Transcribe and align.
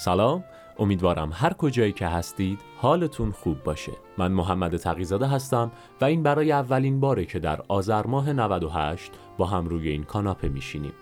سلام 0.00 0.44
امیدوارم 0.78 1.30
هر 1.34 1.52
کجایی 1.52 1.92
که 1.92 2.06
هستید 2.06 2.60
حالتون 2.76 3.30
خوب 3.30 3.62
باشه. 3.62 3.92
من 4.18 4.32
محمد 4.32 4.76
تقیزاده 4.76 5.26
هستم 5.26 5.70
و 6.00 6.04
این 6.04 6.22
برای 6.22 6.52
اولین 6.52 7.00
باره 7.00 7.24
که 7.24 7.38
در 7.38 7.60
آذر 7.68 8.06
ماه 8.06 8.32
98 8.32 9.12
با 9.38 9.46
هم 9.46 9.68
روی 9.68 9.88
این 9.88 10.04
کاناپه 10.04 10.48
میشینیم. 10.48 10.92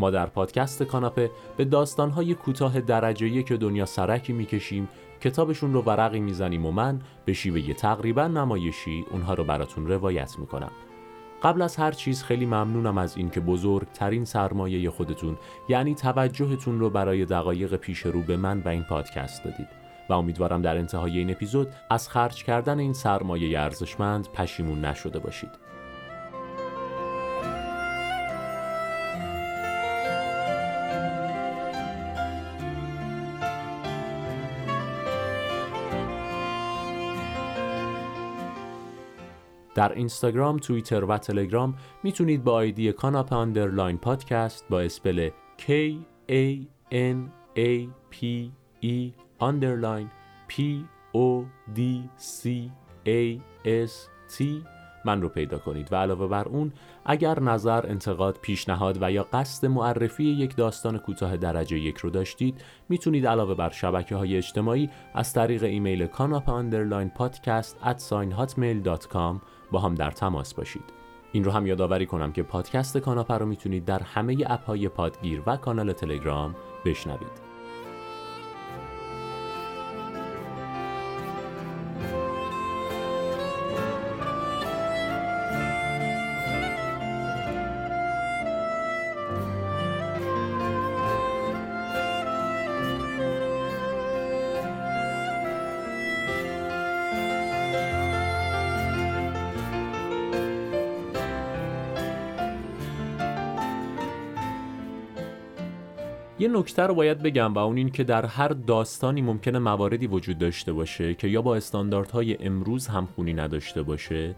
ما 0.00 0.10
در 0.10 0.26
پادکست 0.26 0.82
کاناپه 0.82 1.30
به 1.56 1.64
داستانهای 1.64 2.34
کوتاه 2.34 2.80
درجه 2.80 3.42
که 3.42 3.56
دنیا 3.56 3.86
سرکی 3.86 4.32
می‌کشیم 4.32 4.88
کتابشون 5.20 5.72
رو 5.72 5.82
ورقی 5.82 6.20
می‌زنیم 6.20 6.66
و 6.66 6.70
من 6.70 7.00
به 7.24 7.32
شیوه 7.32 7.74
تقریبا 7.74 8.28
نمایشی 8.28 9.04
اونها 9.10 9.34
رو 9.34 9.44
براتون 9.44 9.86
روایت 9.86 10.38
می‌کنم. 10.38 10.72
قبل 11.42 11.62
از 11.62 11.76
هر 11.76 11.92
چیز 11.92 12.22
خیلی 12.22 12.46
ممنونم 12.46 12.98
از 12.98 13.16
اینکه 13.16 13.40
بزرگترین 13.40 14.24
سرمایه 14.24 14.90
خودتون 14.90 15.38
یعنی 15.68 15.94
توجهتون 15.94 16.80
رو 16.80 16.90
برای 16.90 17.24
دقایق 17.24 17.76
پیش 17.76 17.98
رو 17.98 18.22
به 18.22 18.36
من 18.36 18.60
و 18.60 18.68
این 18.68 18.82
پادکست 18.82 19.44
دادید 19.44 19.68
و 20.08 20.12
امیدوارم 20.12 20.62
در 20.62 20.76
انتهای 20.76 21.18
این 21.18 21.30
اپیزود 21.30 21.68
از 21.90 22.08
خرج 22.08 22.44
کردن 22.44 22.78
این 22.78 22.92
سرمایه 22.92 23.60
ارزشمند 23.60 24.28
پشیمون 24.28 24.84
نشده 24.84 25.18
باشید. 25.18 25.69
در 39.80 39.92
اینستاگرام، 39.92 40.56
توییتر 40.56 41.04
و 41.04 41.18
تلگرام 41.18 41.74
می‌تونید 42.02 42.44
با 42.44 42.52
ID 42.52 42.92
کاناپ 42.92 43.32
underline 43.32 43.98
پادکست 43.98 44.64
با 44.70 44.80
spell 44.80 45.30
K 45.58 45.70
A 46.28 46.66
N 46.92 47.16
A 47.56 47.88
P 48.12 48.24
E 48.82 49.12
underline 49.40 50.08
P 50.52 50.62
O 51.14 51.44
D 51.76 51.80
C 52.18 52.48
A 53.06 53.40
S 53.86 53.92
T 54.36 54.44
من 55.04 55.22
رو 55.22 55.28
پیدا 55.28 55.58
کنید. 55.58 55.92
و 55.92 55.96
علاوه 55.96 56.28
بر 56.28 56.48
اون 56.48 56.72
اگر 57.04 57.40
نظر، 57.40 57.86
انتقاد، 57.86 58.38
پیشنهاد 58.42 58.98
و 59.00 59.12
یا 59.12 59.26
قصد 59.32 59.66
معرفی 59.66 60.24
یک 60.24 60.56
داستان 60.56 60.98
کوتاه 60.98 61.36
درجه 61.36 61.78
یک 61.78 61.96
رو 61.96 62.10
داشتید 62.10 62.64
می‌تونید 62.88 63.26
علاوه 63.26 63.54
بر 63.54 63.70
شبکه 63.70 64.16
های 64.16 64.36
اجتماعی 64.36 64.90
از 65.14 65.32
طریق 65.32 65.62
ایمیل 65.62 66.06
کاناپ 66.06 66.48
underline 66.48 67.10
پادکست 67.10 67.76
at 67.82 67.98
با 69.70 69.78
هم 69.80 69.94
در 69.94 70.10
تماس 70.10 70.54
باشید. 70.54 70.84
این 71.32 71.44
رو 71.44 71.50
هم 71.50 71.66
یادآوری 71.66 72.06
کنم 72.06 72.32
که 72.32 72.42
پادکست 72.42 72.98
کاناپه 72.98 73.34
رو 73.34 73.46
می‌تونید 73.46 73.84
در 73.84 74.02
همه 74.02 74.36
اپ 74.46 74.86
پادگیر 74.86 75.42
و 75.46 75.56
کانال 75.56 75.92
تلگرام 75.92 76.56
بشنوید. 76.84 77.49
یه 106.40 106.48
نکته 106.48 106.82
رو 106.82 106.94
باید 106.94 107.22
بگم 107.22 107.54
و 107.54 107.58
اون 107.58 107.76
این 107.76 107.90
که 107.90 108.04
در 108.04 108.26
هر 108.26 108.48
داستانی 108.48 109.22
ممکنه 109.22 109.58
مواردی 109.58 110.06
وجود 110.06 110.38
داشته 110.38 110.72
باشه 110.72 111.14
که 111.14 111.28
یا 111.28 111.42
با 111.42 111.56
استانداردهای 111.56 112.46
امروز 112.46 112.86
همخونی 112.86 113.32
نداشته 113.32 113.82
باشه 113.82 114.34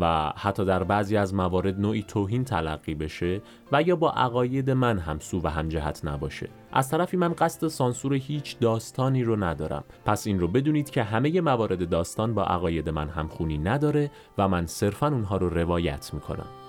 و 0.00 0.32
حتی 0.36 0.64
در 0.64 0.84
بعضی 0.84 1.16
از 1.16 1.34
موارد 1.34 1.80
نوعی 1.80 2.02
توهین 2.02 2.44
تلقی 2.44 2.94
بشه 2.94 3.40
و 3.72 3.82
یا 3.82 3.96
با 3.96 4.10
عقاید 4.10 4.70
من 4.70 4.98
همسو 4.98 5.40
و 5.44 5.48
همجهت 5.48 6.00
نباشه. 6.04 6.48
از 6.72 6.90
طرفی 6.90 7.16
من 7.16 7.32
قصد 7.32 7.68
سانسور 7.68 8.14
هیچ 8.14 8.58
داستانی 8.58 9.24
رو 9.24 9.44
ندارم. 9.44 9.84
پس 10.04 10.26
این 10.26 10.40
رو 10.40 10.48
بدونید 10.48 10.90
که 10.90 11.02
همه 11.02 11.40
موارد 11.40 11.88
داستان 11.88 12.34
با 12.34 12.44
عقاید 12.44 12.88
من 12.88 13.08
همخونی 13.08 13.58
نداره 13.58 14.10
و 14.38 14.48
من 14.48 14.66
صرفا 14.66 15.08
اونها 15.08 15.36
رو 15.36 15.48
روایت 15.48 16.10
می‌کنم. 16.14 16.65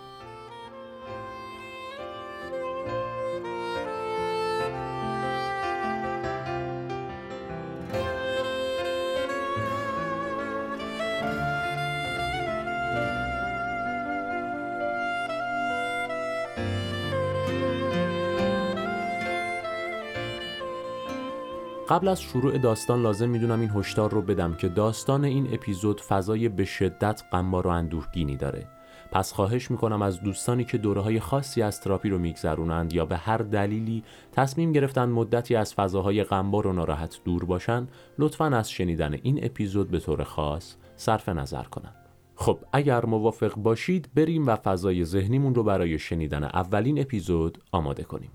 قبل 21.90 22.08
از 22.08 22.22
شروع 22.22 22.58
داستان 22.58 23.02
لازم 23.02 23.30
می‌دونم 23.30 23.60
این 23.60 23.70
هشدار 23.70 24.12
رو 24.12 24.22
بدم 24.22 24.54
که 24.54 24.70
داستان 24.70 25.26
این 25.26 25.54
اپیزود 25.54 26.02
فضای 26.02 26.50
به 26.50 26.66
شدت 26.66 27.24
غمبار 27.32 27.68
و 27.68 27.70
اندوهگینی 27.70 28.36
داره 28.36 28.68
پس 29.12 29.34
خواهش 29.34 29.72
می‌کنم 29.72 30.02
از 30.02 30.22
دوستانی 30.22 30.64
که 30.64 30.78
دوره 30.78 31.02
های 31.02 31.20
خاصی 31.20 31.62
از 31.62 31.82
تراپی 31.82 32.10
رو 32.10 32.18
میگذرونند 32.18 32.94
یا 32.94 33.06
به 33.06 33.18
هر 33.18 33.38
دلیلی 33.38 34.04
تصمیم 34.32 34.72
گرفتن 34.72 35.10
مدتی 35.10 35.56
از 35.56 35.74
فضاهای 35.74 36.24
غمبار 36.24 36.68
و 36.68 36.74
ناراحت 36.74 37.20
دور 37.26 37.46
باشن 37.46 37.88
لطفا 38.20 38.46
از 38.46 38.72
شنیدن 38.72 39.14
این 39.14 39.46
اپیزود 39.46 39.92
به 39.92 40.00
طور 40.00 40.24
خاص 40.24 40.76
صرف 40.96 41.30
نظر 41.30 41.64
کنند. 41.64 41.96
خب 42.36 42.60
اگر 42.74 43.06
موافق 43.06 43.56
باشید 43.56 44.10
بریم 44.16 44.48
و 44.48 44.56
فضای 44.56 45.06
ذهنیمون 45.06 45.56
رو 45.56 45.64
برای 45.64 46.00
شنیدن 46.00 46.44
اولین 46.44 47.02
اپیزود 47.02 47.58
آماده 47.72 48.04
کنیم 48.04 48.32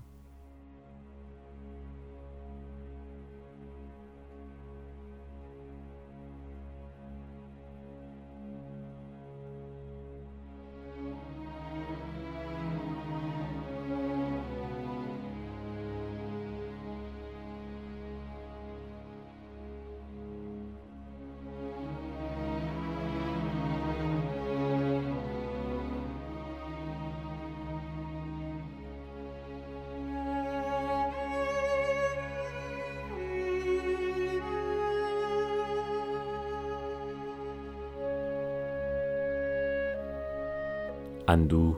اندو 41.33 41.75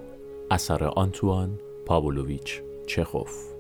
اثر 0.52 0.84
آنتوان 0.84 1.60
پاولویچ 1.86 2.62
چخوف. 2.88 3.55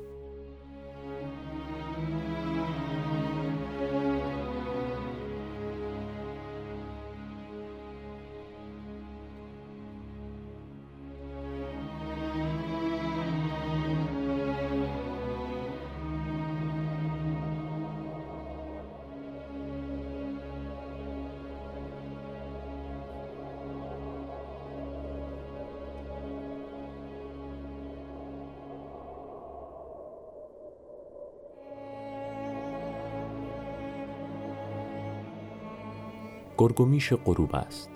گرگومیش 36.58 37.14
غروب 37.14 37.56
است 37.56 37.90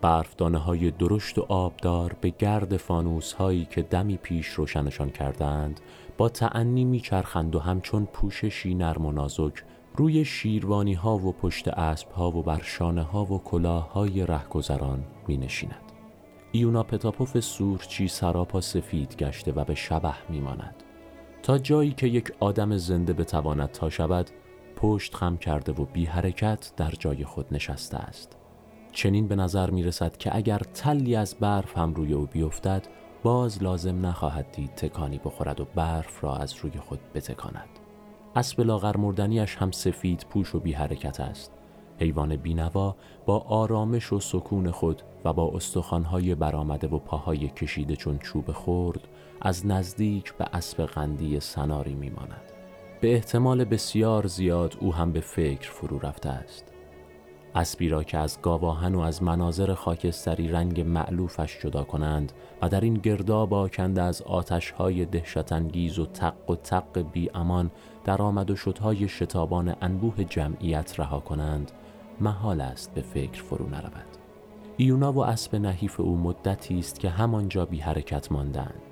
برفدانه 0.00 0.58
های 0.58 0.90
درشت 0.90 1.38
و 1.38 1.46
آبدار 1.48 2.16
به 2.20 2.30
گرد 2.30 2.76
فانوس 2.76 3.32
هایی 3.32 3.64
که 3.70 3.82
دمی 3.82 4.16
پیش 4.16 4.46
روشنشان 4.46 5.10
کردند 5.10 5.80
با 6.18 6.28
تعنی 6.28 6.84
میچرخند 6.84 7.56
و 7.56 7.58
همچون 7.58 8.06
پوششی 8.12 8.74
نرم 8.74 9.06
و 9.06 9.12
نازک 9.12 9.64
روی 9.96 10.24
شیروانی 10.24 10.94
ها 10.94 11.16
و 11.16 11.32
پشت 11.32 11.68
اسب 11.68 12.10
ها 12.10 12.30
و 12.30 12.42
بر 12.42 12.60
شانه 12.62 13.02
ها 13.02 13.24
و 13.24 13.42
کلاه 13.44 13.92
های 13.92 14.26
رهگذران 14.26 15.04
می 15.28 15.36
نشیند. 15.36 15.92
ایونا 16.52 16.82
پتاپوف 16.82 17.40
سورچی 17.40 18.08
سراپا 18.08 18.60
سفید 18.60 19.16
گشته 19.16 19.52
و 19.52 19.64
به 19.64 19.74
شبه 19.74 20.14
می 20.28 20.40
ماند. 20.40 20.74
تا 21.42 21.58
جایی 21.58 21.92
که 21.92 22.06
یک 22.06 22.32
آدم 22.40 22.76
زنده 22.76 23.12
بتواند 23.12 23.70
تا 23.70 23.90
شود 23.90 24.30
پشت 24.76 25.14
خم 25.14 25.36
کرده 25.36 25.72
و 25.72 25.84
بی 25.84 26.04
حرکت 26.04 26.72
در 26.76 26.90
جای 26.90 27.24
خود 27.24 27.46
نشسته 27.50 27.96
است. 27.96 28.36
چنین 28.92 29.28
به 29.28 29.36
نظر 29.36 29.70
می 29.70 29.82
رسد 29.82 30.16
که 30.16 30.36
اگر 30.36 30.58
تلی 30.58 31.16
از 31.16 31.34
برف 31.40 31.78
هم 31.78 31.94
روی 31.94 32.12
او 32.12 32.26
بیفتد 32.26 32.86
باز 33.22 33.62
لازم 33.62 34.06
نخواهد 34.06 34.52
دید 34.52 34.74
تکانی 34.74 35.18
بخورد 35.18 35.60
و 35.60 35.66
برف 35.74 36.24
را 36.24 36.36
از 36.36 36.54
روی 36.54 36.80
خود 36.80 37.00
بتکاند. 37.14 37.68
اسب 38.36 38.60
لاغر 38.60 38.96
مردنیش 38.96 39.56
هم 39.56 39.70
سفید 39.70 40.26
پوش 40.30 40.54
و 40.54 40.60
بی 40.60 40.72
حرکت 40.72 41.20
است. 41.20 41.52
حیوان 41.98 42.36
بینوا 42.36 42.96
با 43.26 43.38
آرامش 43.38 44.12
و 44.12 44.20
سکون 44.20 44.70
خود 44.70 45.02
و 45.24 45.32
با 45.32 45.50
استخوانهای 45.54 46.34
برآمده 46.34 46.86
و 46.86 46.98
پاهای 46.98 47.48
کشیده 47.48 47.96
چون 47.96 48.18
چوب 48.18 48.52
خورد 48.52 49.08
از 49.40 49.66
نزدیک 49.66 50.34
به 50.34 50.44
اسب 50.52 50.84
قندی 50.84 51.40
سناری 51.40 51.94
میماند. 51.94 52.51
به 53.02 53.14
احتمال 53.14 53.64
بسیار 53.64 54.26
زیاد 54.26 54.76
او 54.80 54.94
هم 54.94 55.12
به 55.12 55.20
فکر 55.20 55.70
فرو 55.70 55.98
رفته 55.98 56.28
است. 56.28 56.64
اسبی 57.54 57.88
را 57.88 58.02
که 58.02 58.18
از 58.18 58.38
گاواهن 58.42 58.94
و 58.94 59.00
از 59.00 59.22
مناظر 59.22 59.74
خاکستری 59.74 60.48
رنگ 60.48 60.80
معلوفش 60.80 61.58
جدا 61.62 61.84
کنند 61.84 62.32
و 62.62 62.68
در 62.68 62.80
این 62.80 62.94
گرداب 62.94 63.54
آکنده 63.54 64.02
از 64.02 64.22
آتشهای 64.22 65.04
دهشتانگیز 65.04 65.98
و 65.98 66.06
تق 66.06 66.50
و 66.50 66.54
تق 66.54 66.98
بی 67.12 67.30
امان 67.34 67.70
در 68.04 68.22
آمد 68.22 68.50
و 68.50 68.56
شدهای 68.56 69.08
شتابان 69.08 69.74
انبوه 69.80 70.24
جمعیت 70.24 71.00
رها 71.00 71.20
کنند 71.20 71.72
محال 72.20 72.60
است 72.60 72.94
به 72.94 73.00
فکر 73.00 73.42
فرو 73.42 73.68
نرود. 73.68 74.16
ایونا 74.76 75.12
و 75.12 75.24
اسب 75.24 75.56
نحیف 75.56 76.00
او 76.00 76.16
مدتی 76.16 76.78
است 76.78 77.00
که 77.00 77.10
همانجا 77.10 77.66
بی 77.66 77.78
حرکت 77.78 78.32
ماندند. 78.32 78.82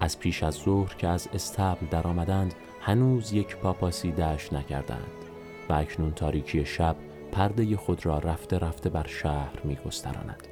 از 0.00 0.18
پیش 0.18 0.42
از 0.42 0.54
ظهر 0.54 0.94
که 0.94 1.08
از 1.08 1.28
استبل 1.34 1.86
در 1.90 2.06
آمدند 2.06 2.54
هنوز 2.88 3.32
یک 3.32 3.56
پاپاسی 3.56 4.12
دشت 4.12 4.52
نکردند 4.52 5.24
و 5.68 5.72
اکنون 5.72 6.12
تاریکی 6.12 6.64
شب 6.64 6.96
پرده 7.32 7.76
خود 7.76 8.06
را 8.06 8.18
رفته 8.18 8.58
رفته 8.58 8.90
بر 8.90 9.06
شهر 9.06 9.60
می 9.64 9.78
گستراند. 9.86 10.48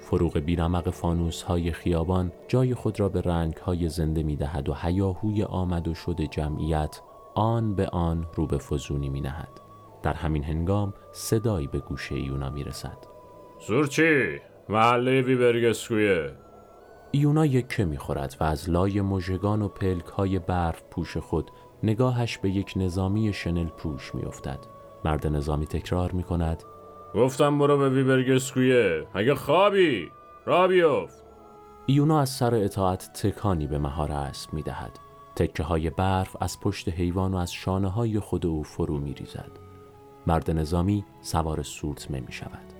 فروغ 0.00 0.38
بیرمق 0.38 0.90
فانوس 0.90 1.42
های 1.42 1.72
خیابان 1.72 2.32
جای 2.48 2.74
خود 2.74 3.00
را 3.00 3.08
به 3.08 3.20
رنگ 3.20 3.56
های 3.56 3.88
زنده 3.88 4.22
می 4.22 4.36
دهد 4.36 4.68
و 4.68 4.74
هیاهوی 4.74 5.42
آمد 5.42 5.88
و 5.88 5.94
شد 5.94 6.20
جمعیت 6.20 7.00
آن 7.34 7.74
به 7.74 7.86
آن 7.86 8.26
رو 8.34 8.46
به 8.46 8.58
فزونی 8.58 9.08
می 9.08 9.20
نهد. 9.20 9.60
در 10.02 10.14
همین 10.14 10.44
هنگام 10.44 10.94
صدایی 11.12 11.66
به 11.66 11.78
گوش 11.78 12.12
ایونا 12.12 12.50
می 12.50 12.64
رسد. 12.64 12.98
زورچی 13.66 14.40
محله 14.68 15.22
ویبرگسکویه 15.22 16.44
ایونا 17.14 17.46
یکه 17.46 17.84
می 17.84 17.98
خورد 17.98 18.36
و 18.40 18.44
از 18.44 18.70
لای 18.70 19.00
مژگان 19.00 19.62
و 19.62 19.68
پلک 19.68 20.04
های 20.04 20.38
برف 20.38 20.82
پوش 20.90 21.16
خود 21.16 21.50
نگاهش 21.84 22.38
به 22.38 22.50
یک 22.50 22.72
نظامی 22.76 23.32
شنل 23.32 23.66
پوش 23.66 24.14
می 24.14 24.22
افتد. 24.22 24.58
مرد 25.04 25.26
نظامی 25.26 25.66
تکرار 25.66 26.12
می 26.12 26.22
کند 26.22 26.62
گفتم 27.14 27.58
برو 27.58 27.78
به 27.78 27.90
ویبرگسکویه 27.90 29.06
اگه 29.14 29.34
خوابی 29.34 30.10
را 30.46 30.68
بیفت 30.68 31.24
ایونا 31.86 32.20
از 32.20 32.30
سر 32.30 32.54
اطاعت 32.54 33.12
تکانی 33.12 33.66
به 33.66 33.78
مهار 33.78 34.12
اسب 34.12 34.52
می 34.52 34.62
دهد. 34.62 34.98
تکه 35.36 35.62
های 35.62 35.90
برف 35.90 36.36
از 36.40 36.60
پشت 36.60 36.88
حیوان 36.88 37.34
و 37.34 37.36
از 37.36 37.52
شانه 37.52 37.88
های 37.88 38.20
خود 38.20 38.46
او 38.46 38.62
فرو 38.62 38.98
می 38.98 39.14
ریزد. 39.14 39.50
مرد 40.26 40.50
نظامی 40.50 41.04
سوار 41.20 41.62
سورتمه 41.62 42.20
می 42.20 42.32
شود. 42.32 42.74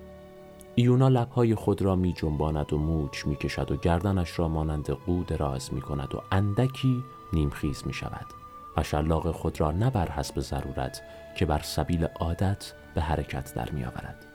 ایونا 0.75 1.07
لبهای 1.07 1.55
خود 1.55 1.81
را 1.81 1.95
می 1.95 2.13
جنباند 2.13 2.73
و 2.73 2.77
موچ 2.77 3.27
می 3.27 3.35
کشد 3.35 3.71
و 3.71 3.75
گردنش 3.75 4.39
را 4.39 4.47
مانند 4.47 4.89
قود 4.89 5.31
راز 5.31 5.73
می 5.73 5.81
کند 5.81 6.15
و 6.15 6.21
اندکی 6.31 7.03
نیمخیز 7.33 7.83
می 7.85 7.93
شود 7.93 8.44
و 8.77 8.83
شلاق 8.83 9.31
خود 9.31 9.61
را 9.61 9.71
نه 9.71 9.89
بر 9.89 10.11
حسب 10.11 10.39
ضرورت 10.39 11.01
که 11.35 11.45
بر 11.45 11.59
سبیل 11.63 12.03
عادت 12.03 12.73
به 12.95 13.01
حرکت 13.01 13.53
در 13.53 13.69
می 13.71 13.83
آورد. 13.83 14.25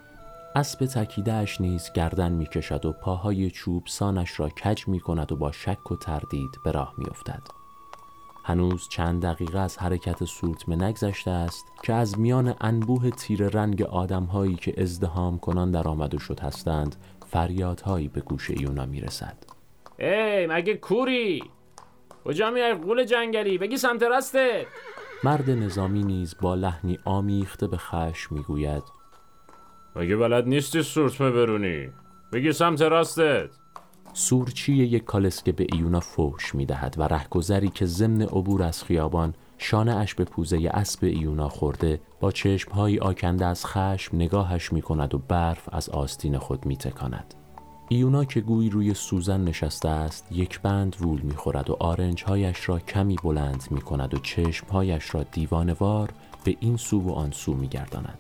اسب 0.54 0.86
تکیدهش 0.86 1.60
نیز 1.60 1.92
گردن 1.92 2.32
می 2.32 2.46
کشد 2.46 2.84
و 2.84 2.92
پاهای 2.92 3.50
چوب 3.50 3.86
سانش 3.86 4.40
را 4.40 4.48
کج 4.48 4.88
می 4.88 5.00
کند 5.00 5.32
و 5.32 5.36
با 5.36 5.52
شک 5.52 5.90
و 5.92 5.96
تردید 5.96 6.50
به 6.64 6.72
راه 6.72 6.94
می 6.98 7.06
افتد. 7.06 7.42
هنوز 8.44 8.88
چند 8.88 9.22
دقیقه 9.22 9.58
از 9.58 9.78
حرکت 9.78 10.24
سورتمه 10.24 10.76
نگذشته 10.76 11.30
است 11.30 11.64
که 11.82 11.94
از 11.94 12.18
میان 12.18 12.54
انبوه 12.60 13.10
تیر 13.10 13.48
رنگ 13.48 13.82
آدمهایی 13.82 14.54
که 14.54 14.82
ازدهام 14.82 15.38
کنان 15.38 15.70
در 15.70 15.88
آمد 15.88 16.18
شد 16.18 16.40
هستند 16.40 16.96
فریادهایی 17.26 18.08
به 18.08 18.20
گوش 18.20 18.50
ایونا 18.50 18.86
می 18.86 19.00
رسد. 19.00 19.36
ای 19.98 20.46
مگه 20.46 20.74
کوری 20.74 21.42
کجا 22.24 22.50
میای 22.50 22.74
قول 22.74 23.04
جنگلی؟ 23.04 23.58
بگی 23.58 23.76
سمت 23.76 24.02
رسته 24.02 24.66
مرد 25.24 25.50
نظامی 25.50 26.02
نیز 26.02 26.34
با 26.40 26.54
لحنی 26.54 26.98
آمیخته 27.04 27.66
به 27.66 27.76
خشم 27.76 28.34
می‌گوید. 28.34 28.82
مگه 29.96 30.16
بلد 30.16 30.48
نیستی 30.48 30.82
سورتمه 30.82 31.30
برونی 31.30 31.88
بگی 32.32 32.52
سمت 32.52 32.82
راستت. 32.82 33.50
سورچی 34.12 34.72
یک 34.72 35.04
کالسکه 35.04 35.52
به 35.52 35.66
ایونا 35.72 36.00
فوش 36.00 36.54
می 36.54 36.66
دهد 36.66 36.94
و 36.98 37.02
رهگذری 37.02 37.68
که 37.68 37.86
ضمن 37.86 38.22
عبور 38.22 38.62
از 38.62 38.84
خیابان 38.84 39.34
شانه 39.58 39.96
اش 39.96 40.14
به 40.14 40.24
پوزه 40.24 40.70
اسب 40.74 41.04
ایونا 41.04 41.48
خورده 41.48 42.00
با 42.20 42.32
چشمهایی 42.32 42.98
آکنده 42.98 43.46
از 43.46 43.66
خشم 43.66 44.16
نگاهش 44.16 44.72
می 44.72 44.82
کند 44.82 45.14
و 45.14 45.18
برف 45.18 45.68
از 45.72 45.90
آستین 45.90 46.38
خود 46.38 46.66
می 46.66 46.76
تکاند. 46.76 47.34
ایونا 47.92 48.24
که 48.24 48.40
گویی 48.40 48.70
روی 48.70 48.94
سوزن 48.94 49.40
نشسته 49.40 49.88
است 49.88 50.26
یک 50.30 50.60
بند 50.60 50.96
وول 51.00 51.20
می 51.20 51.34
خورد 51.34 51.70
و 51.70 51.76
آرنجهایش 51.80 52.68
را 52.68 52.78
کمی 52.78 53.16
بلند 53.24 53.64
می 53.70 53.80
کند 53.80 54.14
و 54.14 54.18
چشمهایش 54.18 55.14
را 55.14 55.22
دیوانوار 55.22 56.10
به 56.44 56.56
این 56.60 56.76
سو 56.76 57.00
و 57.00 57.12
آن 57.12 57.30
سو 57.30 57.54
می 57.54 57.68
گرداند. 57.68 58.18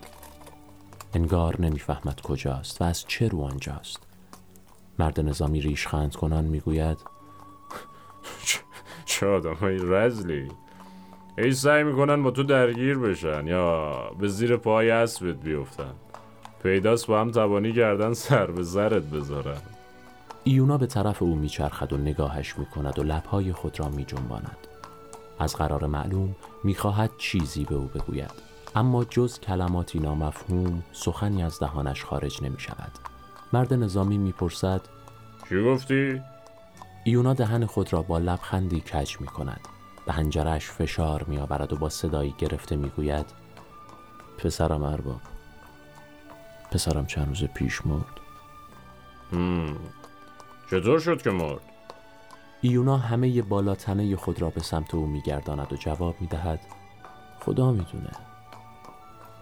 انگار 1.14 1.60
نمی‌فهمد 1.60 2.20
کجاست 2.20 2.82
و 2.82 2.84
از 2.84 3.04
چه 3.08 3.28
رو 3.28 3.40
آنجاست. 3.40 4.02
مرد 4.98 5.20
نظامی 5.20 5.60
ریشخند 5.60 6.16
کنان 6.16 6.44
می‌گوید 6.44 6.98
چه 9.04 9.26
آدم 9.26 9.54
های 9.54 9.78
رزلی 9.82 10.48
ای 11.38 11.52
سعی 11.52 11.84
می‌کنن 11.84 12.22
با 12.22 12.30
تو 12.30 12.42
درگیر 12.42 12.98
بشن 12.98 13.46
یا 13.46 13.94
به 14.18 14.28
زیر 14.28 14.56
پای 14.56 14.90
اسبت 14.90 15.40
بیفتن 15.40 15.94
پیداست 16.62 17.06
با 17.06 17.20
هم 17.20 17.30
توانی 17.30 17.72
کردن 17.72 18.14
سر 18.14 18.46
به 18.46 18.62
زرت 18.62 19.02
بذارن 19.02 19.60
ایونا 20.44 20.78
به 20.78 20.86
طرف 20.86 21.22
او 21.22 21.34
میچرخد 21.34 21.92
و 21.92 21.96
نگاهش 21.96 22.58
می‌کند 22.58 22.98
و 22.98 23.02
لبهای 23.02 23.52
خود 23.52 23.80
را 23.80 23.88
میجنباند 23.88 24.56
از 25.38 25.56
قرار 25.56 25.86
معلوم 25.86 26.36
می‌خواهد 26.64 27.10
چیزی 27.18 27.64
به 27.64 27.74
او 27.74 27.84
بگوید 27.84 28.50
اما 28.74 29.04
جز 29.04 29.40
کلماتی 29.40 29.98
نامفهوم 29.98 30.82
سخنی 30.92 31.42
از 31.42 31.58
دهانش 31.58 32.04
خارج 32.04 32.42
نمی 32.42 32.60
شود. 32.60 32.92
مرد 33.52 33.74
نظامی 33.74 34.18
می‌پرسد 34.18 34.80
چی 35.48 35.64
گفتی؟ 35.64 36.22
ایونا 37.04 37.34
دهن 37.34 37.66
خود 37.66 37.92
را 37.92 38.02
با 38.02 38.18
لبخندی 38.18 38.80
کج 38.80 39.20
می 39.20 39.26
کند. 39.26 39.60
به 40.06 40.12
هنجرش 40.12 40.70
فشار 40.70 41.24
می 41.24 41.38
آورد 41.38 41.72
و 41.72 41.76
با 41.76 41.88
صدایی 41.88 42.34
گرفته 42.38 42.76
می 42.76 42.88
گوید 42.88 43.26
پسرم 44.38 44.82
ارباب 44.82 45.20
پسرم 46.70 47.06
چند 47.06 47.28
روز 47.28 47.44
پیش 47.44 47.86
مرد. 47.86 48.20
هم. 49.32 49.76
چطور 50.70 50.98
شد 50.98 51.22
که 51.22 51.30
مرد؟ 51.30 51.60
ایونا 52.60 52.96
همه 52.96 53.42
بالاتنه 53.42 54.16
خود 54.16 54.42
را 54.42 54.50
به 54.50 54.60
سمت 54.60 54.94
او 54.94 55.06
میگرداند 55.06 55.72
و 55.72 55.76
جواب 55.76 56.20
می 56.20 56.26
دهد 56.26 56.60
خدا 57.40 57.72
می‌دونه. 57.72 58.12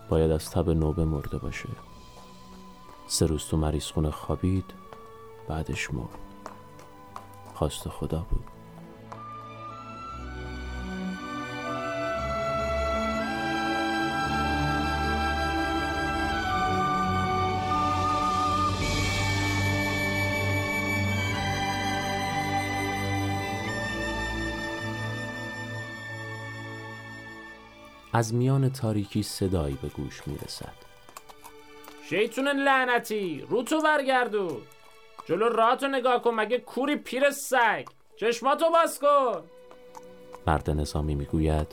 باید 0.09 0.31
از 0.31 0.51
تب 0.51 0.71
نوبه 0.71 1.05
مرده 1.05 1.39
باشه. 1.39 1.69
سه 3.09 3.27
روز 3.27 3.45
تو 3.45 3.57
مریض 3.57 3.87
خونه 3.91 4.11
خوابید 4.11 4.65
بعدش 5.49 5.95
مرد. 5.95 6.19
خواست 7.55 7.89
خدا 7.89 8.27
بود. 8.31 8.45
از 28.13 28.35
میان 28.35 28.69
تاریکی 28.73 29.23
صدایی 29.23 29.79
به 29.83 29.89
گوش 29.89 30.23
می 30.27 30.39
رسد 30.45 30.75
شیطون 32.11 32.49
لعنتی 32.49 33.47
رو 33.49 33.63
تو 33.63 33.83
برگردون 33.83 34.57
جلو 35.27 35.49
راتو 35.49 35.89
نگاه 35.89 36.23
کن 36.23 36.35
مگه 36.35 36.59
کوری 36.59 36.97
پیر 36.97 37.31
سگ. 37.31 37.85
چشماتو 38.17 38.71
باز 38.71 38.99
کن. 38.99 39.43
مرد 40.47 40.71
نظامی 40.71 41.15
می‌گوید 41.15 41.67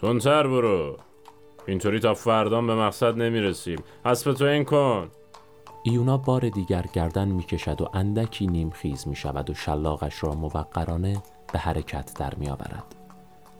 تندتر 0.00 0.46
برو. 0.46 0.96
اینطوری 1.66 2.00
تا 2.00 2.14
فردان 2.14 2.66
به 2.66 2.74
مقصد 2.74 3.16
نمی‌رسیم. 3.16 3.78
اسب 4.04 4.32
تو 4.32 4.44
این 4.44 4.64
کن. 4.64 5.10
ایونا 5.82 6.16
بار 6.16 6.48
دیگر 6.48 6.84
گردن 6.92 7.28
می‌کشد 7.28 7.80
و 7.80 7.88
اندکی 7.94 8.46
نیمخیز 8.46 9.08
می 9.08 9.16
شود 9.16 9.50
و 9.50 9.54
شلاقش 9.54 10.24
را 10.24 10.34
موقرانه 10.34 11.22
به 11.52 11.58
حرکت 11.58 12.14
در 12.18 12.34
می 12.34 12.48
آورد. 12.48 13.03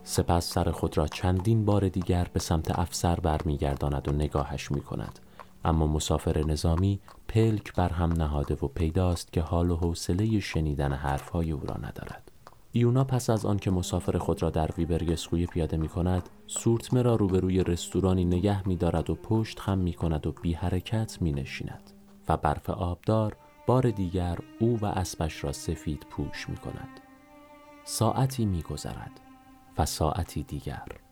سپس 0.05 0.53
سر 0.53 0.71
خود 0.71 0.99
را 0.99 1.07
چندین 1.07 1.65
بار 1.65 1.89
دیگر 1.89 2.27
به 2.33 2.41
سمت 2.41 2.79
افسر 2.79 3.15
برمیگرداند 3.15 4.09
و 4.09 4.13
نگاهش 4.13 4.71
می 4.71 4.81
کند. 4.81 5.19
اما 5.65 5.87
مسافر 5.87 6.45
نظامی 6.47 7.01
پلک 7.29 7.75
بر 7.75 7.89
هم 7.89 8.13
نهاده 8.13 8.55
و 8.55 8.69
پیداست 8.69 9.33
که 9.33 9.41
حال 9.41 9.71
و 9.71 9.77
حوصله 9.77 10.41
شنیدن 10.41 10.93
حرفهای 10.93 11.53
او 11.53 11.61
را 11.67 11.75
ندارد. 11.77 12.31
ایونا 12.73 13.05
پس 13.05 13.31
از 13.31 13.47
آن 13.47 13.59
که 13.59 13.71
مسافر 13.71 14.19
خود 14.19 14.43
را 14.43 14.51
در 14.51 14.71
ویبرگسکوی 14.79 15.47
پیاده 15.47 15.77
می 15.77 15.89
کند 15.89 16.29
سورتمه 16.47 17.03
را 17.03 17.15
روبروی 17.15 17.65
رستورانی 17.65 18.25
نگه 18.25 18.69
می 18.69 18.77
دارد 18.77 19.11
و 19.11 19.15
پشت 19.15 19.61
خم 19.61 19.79
می 19.79 19.93
کند 19.93 20.27
و 20.27 20.33
بی 20.33 20.53
حرکت 20.53 21.23
می 21.23 21.33
نشیند 21.33 21.91
و 22.29 22.37
برف 22.37 22.71
آبدار 22.71 23.37
بار 23.67 23.91
دیگر 23.91 24.39
او 24.61 24.79
و 24.81 24.87
اسبش 24.87 25.45
را 25.45 25.53
سفید 25.53 26.07
پوش 26.11 26.49
می 26.49 26.57
کند. 26.57 27.01
ساعتی 27.85 28.45
می 28.45 28.63
گذرد 28.63 29.24
و 29.79 29.87
ساعتی 29.87 30.43
دیگر. 30.43 31.04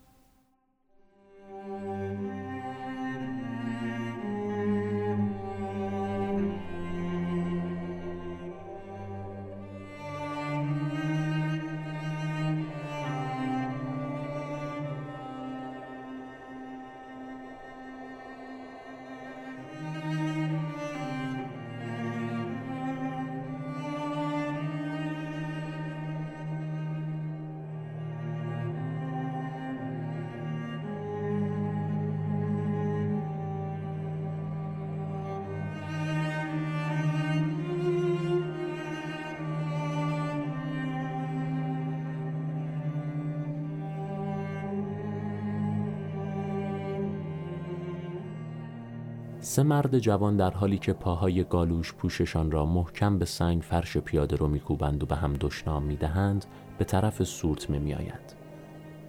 سه 49.44 49.62
مرد 49.62 49.98
جوان 49.98 50.36
در 50.36 50.50
حالی 50.50 50.78
که 50.78 50.92
پاهای 50.92 51.44
گالوش 51.44 51.94
پوششان 51.94 52.50
را 52.50 52.66
محکم 52.66 53.18
به 53.18 53.24
سنگ 53.24 53.62
فرش 53.62 53.96
پیاده 53.96 54.36
رو 54.36 54.48
میکوبند 54.48 55.02
و 55.02 55.06
به 55.06 55.16
هم 55.16 55.32
دشنام 55.40 55.82
می‌دهند 55.82 56.44
به 56.78 56.84
طرف 56.84 57.22
سورتمه 57.22 57.78
میآیند 57.78 58.32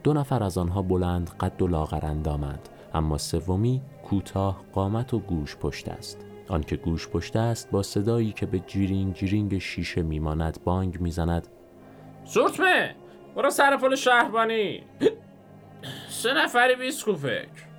دو 0.03 0.13
نفر 0.13 0.43
از 0.43 0.57
آنها 0.57 0.81
بلند 0.81 1.29
قد 1.29 1.61
و 1.61 1.67
لاغر 1.67 2.05
اندامند 2.05 2.69
اما 2.93 3.17
سومی 3.17 3.81
کوتاه 4.03 4.63
قامت 4.73 5.13
و 5.13 5.19
گوژپشت 5.19 5.89
است. 5.89 6.25
آنکه 6.47 6.75
گوژپشت 6.75 7.35
است 7.35 7.71
با 7.71 7.83
صدایی 7.83 8.31
که 8.31 8.45
به 8.45 8.59
جیرینگ 8.59 9.13
جیرینگ 9.13 9.57
شیشه 9.57 10.01
میماند 10.01 10.59
بانگ 10.63 11.01
می‌زند. 11.01 11.47
سورتمه! 12.25 12.95
برو 13.35 13.49
سر 13.49 13.77
پل 13.77 13.95
شهربانی. 13.95 14.83
سه 16.09 16.33
نفری 16.33 16.75
بیسکوفک 16.75 17.72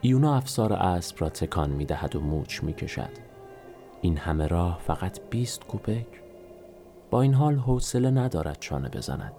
ایونا 0.00 0.36
افسار 0.36 0.72
اسب 0.72 1.16
را 1.18 1.28
تکان 1.28 1.70
می 1.70 1.84
دهد 1.84 2.16
و 2.16 2.20
موچ 2.20 2.62
می 2.62 2.72
کشد. 2.72 3.10
این 4.00 4.16
همه 4.16 4.46
راه 4.46 4.78
فقط 4.78 5.20
بیست 5.30 5.64
کوپک؟ 5.64 6.06
با 7.10 7.22
این 7.22 7.34
حال 7.34 7.54
حوصله 7.54 8.10
ندارد 8.10 8.56
چانه 8.60 8.88
بزند. 8.88 9.32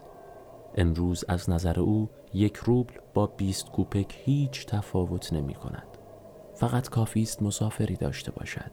امروز 0.76 1.26
از 1.28 1.50
نظر 1.50 1.80
او 1.80 2.10
یک 2.34 2.56
روبل 2.56 2.94
با 3.14 3.28
بیست 3.28 3.72
کوپک 3.72 4.16
هیچ 4.26 4.66
تفاوت 4.66 5.34
نمی 5.34 5.54
کند. 5.54 5.88
فقط 6.56 6.90
کافی 6.90 7.22
است 7.22 7.44
مسافری 7.44 7.96
داشته 7.96 8.32
باشد. 8.32 8.72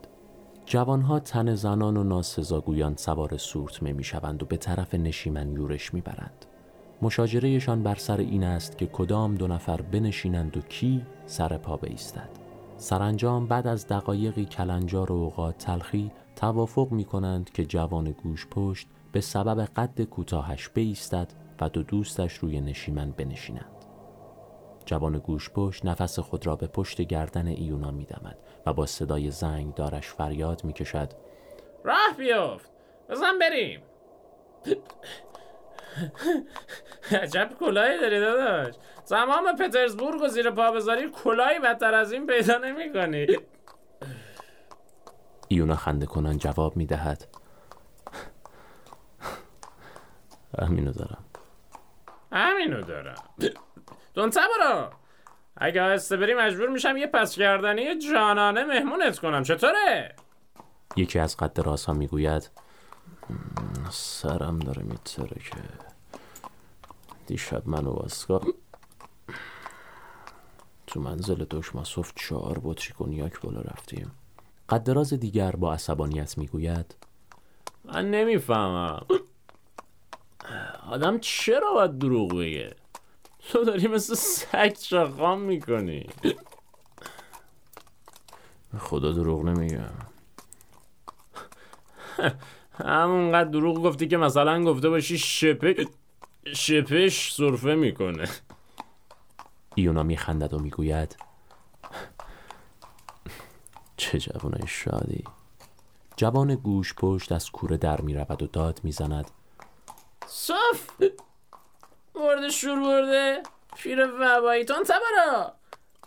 جوانها 0.65 1.19
تن 1.19 1.55
زنان 1.55 1.97
و 1.97 2.03
ناسزاگویان 2.03 2.95
سوار 2.95 3.37
سورتمه 3.37 3.93
می 3.93 4.03
شوند 4.03 4.43
و 4.43 4.45
به 4.45 4.57
طرف 4.57 4.95
نشیمن 4.95 5.51
یورش 5.51 5.93
می 5.93 6.01
برند. 6.01 6.45
مشاجرهشان 7.01 7.83
بر 7.83 7.95
سر 7.95 8.17
این 8.17 8.43
است 8.43 8.77
که 8.77 8.85
کدام 8.85 9.35
دو 9.35 9.47
نفر 9.47 9.81
بنشینند 9.81 10.57
و 10.57 10.61
کی 10.61 11.05
سر 11.25 11.57
پا 11.57 11.77
بایستد 11.77 12.29
سرانجام 12.77 13.47
بعد 13.47 13.67
از 13.67 13.87
دقایقی 13.87 14.45
کلنجار 14.45 15.11
و 15.11 15.15
اوقات 15.15 15.57
تلخی 15.57 16.11
توافق 16.35 16.91
می 16.91 17.05
کنند 17.05 17.49
که 17.49 17.65
جوان 17.65 18.11
گوش 18.11 18.47
پشت 18.47 18.87
به 19.11 19.21
سبب 19.21 19.61
قد 19.61 20.01
کوتاهش 20.01 20.69
بایستد 20.69 21.27
و 21.61 21.69
دو 21.69 21.83
دوستش 21.83 22.33
روی 22.33 22.61
نشیمن 22.61 23.11
بنشینند. 23.11 23.85
جوان 24.85 25.17
گوش 25.17 25.49
پشت 25.49 25.85
نفس 25.85 26.19
خود 26.19 26.47
را 26.47 26.55
به 26.55 26.67
پشت 26.67 27.01
گردن 27.01 27.47
ایونا 27.47 27.91
می 27.91 28.05
دمد 28.05 28.37
و 28.65 28.73
با 28.73 28.85
صدای 28.85 29.31
زنگ 29.31 29.73
دارش 29.73 30.07
فریاد 30.07 30.63
می 30.63 30.73
کشد 30.73 31.09
راه 31.83 32.13
بیفت 32.17 32.71
بزن 33.09 33.39
بریم. 33.39 33.81
عجب 37.11 37.49
کلاهی 37.59 37.99
داری 37.99 38.19
داداش. 38.19 38.75
تمام 39.09 39.55
پترزبورگ 39.55 40.21
و 40.21 40.27
زیر 40.27 40.51
پا 40.51 40.71
بذاری 40.71 41.11
کلاهی 41.11 41.59
بدتر 41.59 41.93
از 41.93 42.11
این 42.11 42.27
پیدا 42.27 42.57
نمی 42.57 42.93
کنی 42.93 43.27
ایونا 45.47 45.75
خنده 45.75 46.05
کنن 46.05 46.37
جواب 46.37 46.77
می 46.77 46.85
دهد 46.85 47.27
همینو 50.61 50.91
دارم. 50.91 51.25
همینو 52.31 52.81
دارم. 52.81 53.23
دونتا 54.13 54.41
برو 54.41 54.89
اگه 55.57 55.81
آهسته 55.81 56.17
بری 56.17 56.33
مجبور 56.33 56.69
میشم 56.69 56.97
یه 56.97 57.07
پس 57.07 57.35
کردنی 57.35 57.97
جانانه 57.97 58.63
مهمونت 58.63 59.19
کنم. 59.19 59.43
چطوره؟ 59.43 60.15
یکی 60.95 61.19
از 61.19 61.37
قد 61.37 61.59
راست 61.59 61.85
ها 61.85 61.93
می‌گوید 61.93 62.49
سرم 63.91 64.59
داره 64.59 64.83
میتره 64.83 65.39
که 65.39 65.84
دیشب 67.25 67.67
من 67.67 67.85
و 67.87 67.91
واسکا 67.91 68.41
تو 70.87 70.99
منزل 71.01 71.45
دشماسوف 71.49 72.13
چهار 72.15 72.61
بطری 72.63 72.93
کنیاک 72.93 73.41
بالا 73.41 73.61
رفتیم. 73.61 74.11
قدراز 74.69 75.13
دیگر 75.13 75.51
با 75.51 75.73
عصبانیت 75.73 76.37
می‌گوید 76.37 76.95
من 77.83 78.11
نمی‌فهمم. 78.11 79.05
آدم 80.89 81.19
چرا 81.19 81.73
باید 81.73 81.97
دروغ 81.97 82.37
بگه؟ 82.37 82.75
تو 83.49 83.63
داری 83.63 83.87
مثل 83.87 84.15
سگ 84.15 84.73
چقام 84.73 85.41
می‌کنی. 85.41 86.09
خدا 88.79 89.11
دروغ 89.11 89.45
نمیگم 89.45 89.93
همونقدر 92.73 93.49
دروغ 93.49 93.83
گفتی 93.83 94.07
که 94.07 94.17
مثلا 94.17 94.63
گفته 94.63 94.89
باشی 94.89 95.17
شپه 95.17 95.87
شپش 96.53 97.33
صرفه 97.33 97.75
می‌کنه. 97.75 98.29
ایونا 99.75 100.03
میخندد 100.03 100.53
و 100.53 100.59
می‌گوید 100.59 101.17
چه 103.97 104.19
جوانای 104.19 104.67
شادی. 104.67 105.23
جوان 106.17 106.55
گوش 106.55 106.93
پشت 106.93 107.31
از 107.31 107.51
کوره 107.51 107.77
در 107.77 108.01
می‌رود 108.01 108.43
و 108.43 108.47
داد 108.47 108.79
می‌زند. 108.83 109.31
صف 110.27 110.89
برده 112.15 112.49
شور 112.49 112.79
برده 112.79 113.43
پیر 113.75 114.07
وبایی 114.19 114.65
تون 114.65 114.83
تبرا 114.83 115.53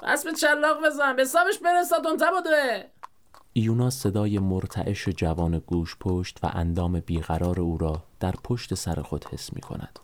اسب 0.03 0.33
چلاق 0.33 0.87
بزن. 0.87 1.17
به 1.17 1.23
حسابش 1.23 1.59
برسا 1.59 2.01
تون 2.01 2.17
تباده 2.17 2.91
ایونا 3.53 3.91
صدای 3.91 4.39
مرتعش 4.39 5.09
جوان 5.09 5.59
گوش 5.59 5.97
پشت 6.01 6.39
و 6.43 6.51
اندام 6.53 7.01
بیقرار 7.01 7.61
او 7.61 7.79
را 7.79 8.03
در 8.21 8.35
پشت 8.45 8.75
سر 8.75 9.03
خود 9.03 9.25
حس 9.25 9.53
می 9.53 9.61
کند. 9.61 9.99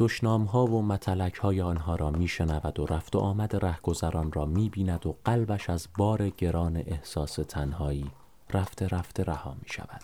دشنام 0.00 0.44
ها 0.44 0.66
و 0.66 0.82
متلک 0.82 1.34
های 1.34 1.60
آنها 1.60 1.94
را 1.94 2.10
می 2.10 2.28
شنود 2.28 2.80
و 2.80 2.86
رفت 2.86 3.16
و 3.16 3.18
آمد 3.18 3.56
رهگذران 3.56 4.32
را 4.32 4.44
می 4.44 4.68
بیند 4.68 5.06
و 5.06 5.16
قلبش 5.24 5.70
از 5.70 5.88
بار 5.98 6.28
گران 6.28 6.76
احساس 6.76 7.34
تنهایی 7.34 8.10
رفته 8.52 8.88
رفته 8.88 9.24
رها 9.24 9.56
می 9.62 9.68
شود. 9.68 10.02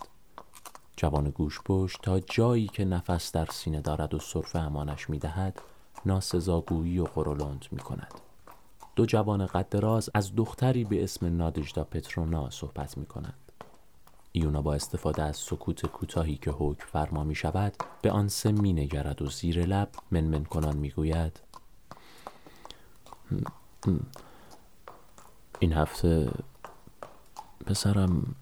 جوان 0.97 1.31
گوش 1.31 1.61
پشت 1.65 2.03
تا 2.03 2.21
جایی 2.21 2.67
که 2.67 2.85
نفس 2.85 3.33
در 3.33 3.47
سینه 3.47 3.81
دارد 3.81 4.15
و 4.15 4.19
صرف 4.19 4.57
امانش 4.57 5.11
می 5.11 5.19
دهد 5.19 5.61
ناسزاگویی 6.07 6.99
و 6.99 7.05
قرولند 7.05 7.67
می 7.73 7.79
کند. 7.79 8.15
دو 8.97 9.07
جوان 9.07 9.47
قد 9.47 9.85
از 10.15 10.37
دختری 10.37 10.85
به 10.85 11.05
اسم 11.05 11.37
نادجدا 11.37 11.85
پترونا 11.85 12.51
صحبت 12.51 12.99
می 12.99 13.07
کنند. 13.07 13.46
ایونا 14.37 14.63
با 14.63 14.75
استفاده 14.75 15.23
از 15.23 15.37
سکوت 15.37 15.87
کوتاهی 15.87 16.37
که 16.37 16.51
حکم 16.51 16.87
فرما 16.87 17.25
می 17.25 17.35
شود 17.35 17.77
به 18.03 18.11
آن 18.11 18.29
سه 18.29 18.53
می 18.53 18.73
نگرد 18.73 19.23
و 19.23 19.31
زیر 19.31 19.67
لب 19.67 19.89
منمن 20.11 20.45
کنان 20.45 20.77
می 20.77 20.91
گوید 20.91 21.41
این 25.59 25.73
هفته 25.73 26.31
پسرم 27.67 28.35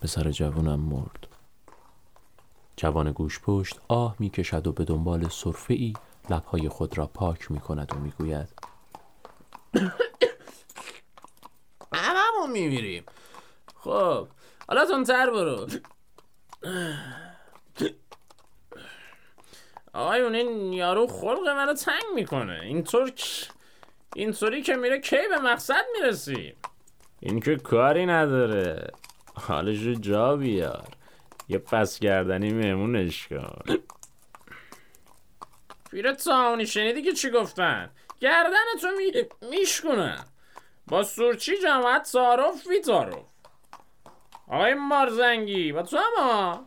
پسر 0.00 0.30
جوانم 0.30 0.80
مرد. 0.80 1.26
جوان 2.76 3.12
گوش 3.12 3.40
پشت 3.40 3.80
آه 3.88 4.16
می 4.18 4.30
کشد 4.30 4.66
و 4.66 4.72
به 4.72 4.84
دنبال 4.84 5.28
صرفه 5.28 5.74
ای 5.74 5.92
لبهای 6.30 6.68
خود 6.68 6.98
را 6.98 7.06
پاک 7.06 7.50
می 7.50 7.60
کند 7.60 7.96
و 7.96 7.98
می 7.98 8.10
گوید 8.10 8.48
هممون 11.92 12.52
میمیریم. 12.52 13.04
خب 13.76 14.28
حالا 14.70 14.84
تندتر 14.84 15.30
برو. 15.30 15.66
آقایون 19.92 20.34
این 20.34 20.72
یارو 20.72 21.06
خلق 21.06 21.48
منو 21.48 21.74
تنگ 21.74 22.02
می‌کنه. 22.14 22.60
اینطور 22.62 23.08
ک- 23.08 23.50
اینطوری 24.16 24.62
که 24.62 24.76
میره 24.76 25.00
کی 25.00 25.28
به 25.28 25.38
مقصد 25.38 25.84
می‌رسیم 25.92 26.56
این 27.20 27.40
که 27.40 27.56
کاری 27.56 28.06
نداره. 28.06 28.90
حالشو 29.34 29.94
جا 29.94 30.36
بیار. 30.36 30.88
یه 31.48 31.58
پس 31.58 31.98
گردنی 31.98 32.52
مهمونش 32.52 33.28
کن. 33.28 33.62
پیر 35.90 36.12
تاونی 36.12 36.66
شنیدی 36.66 37.02
که 37.02 37.12
چی 37.12 37.30
گفتن؟ 37.30 37.90
گردن 38.20 38.64
تو 38.80 38.88
می... 38.96 39.12
با 40.86 41.02
سورچی 41.02 41.56
جماعت 41.62 42.12
تعارف 42.12 42.68
بی 42.68 42.80
تعارف 42.80 43.29
آقای 44.50 44.74
مارزنگی 44.74 45.72
با 45.72 45.82
تو 45.82 45.98
هم 46.18 46.66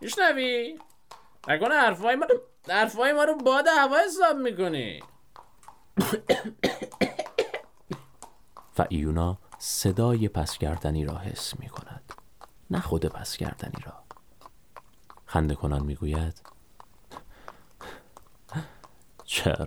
میشنوی؟ 0.00 0.78
نکنه 1.48 1.74
حرفای 1.74 2.16
ما 2.16 2.26
حرفای 2.68 3.12
ما 3.12 3.24
رو 3.24 3.36
باد 3.36 3.64
هوا 3.78 3.98
حساب 4.06 4.36
می‌کنی. 4.36 5.00
و 8.78 8.86
ایونا 8.88 9.38
صدای 9.58 10.28
پسگردنی 10.28 11.04
را 11.04 11.18
حس 11.18 11.60
می 11.60 11.68
کند 11.68 12.12
نه 12.70 12.80
خود 12.80 13.06
پسگردنی 13.06 13.84
را. 13.84 13.92
خنده 15.26 15.54
کنان 15.54 15.82
می 15.82 15.94
گوید 15.94 16.42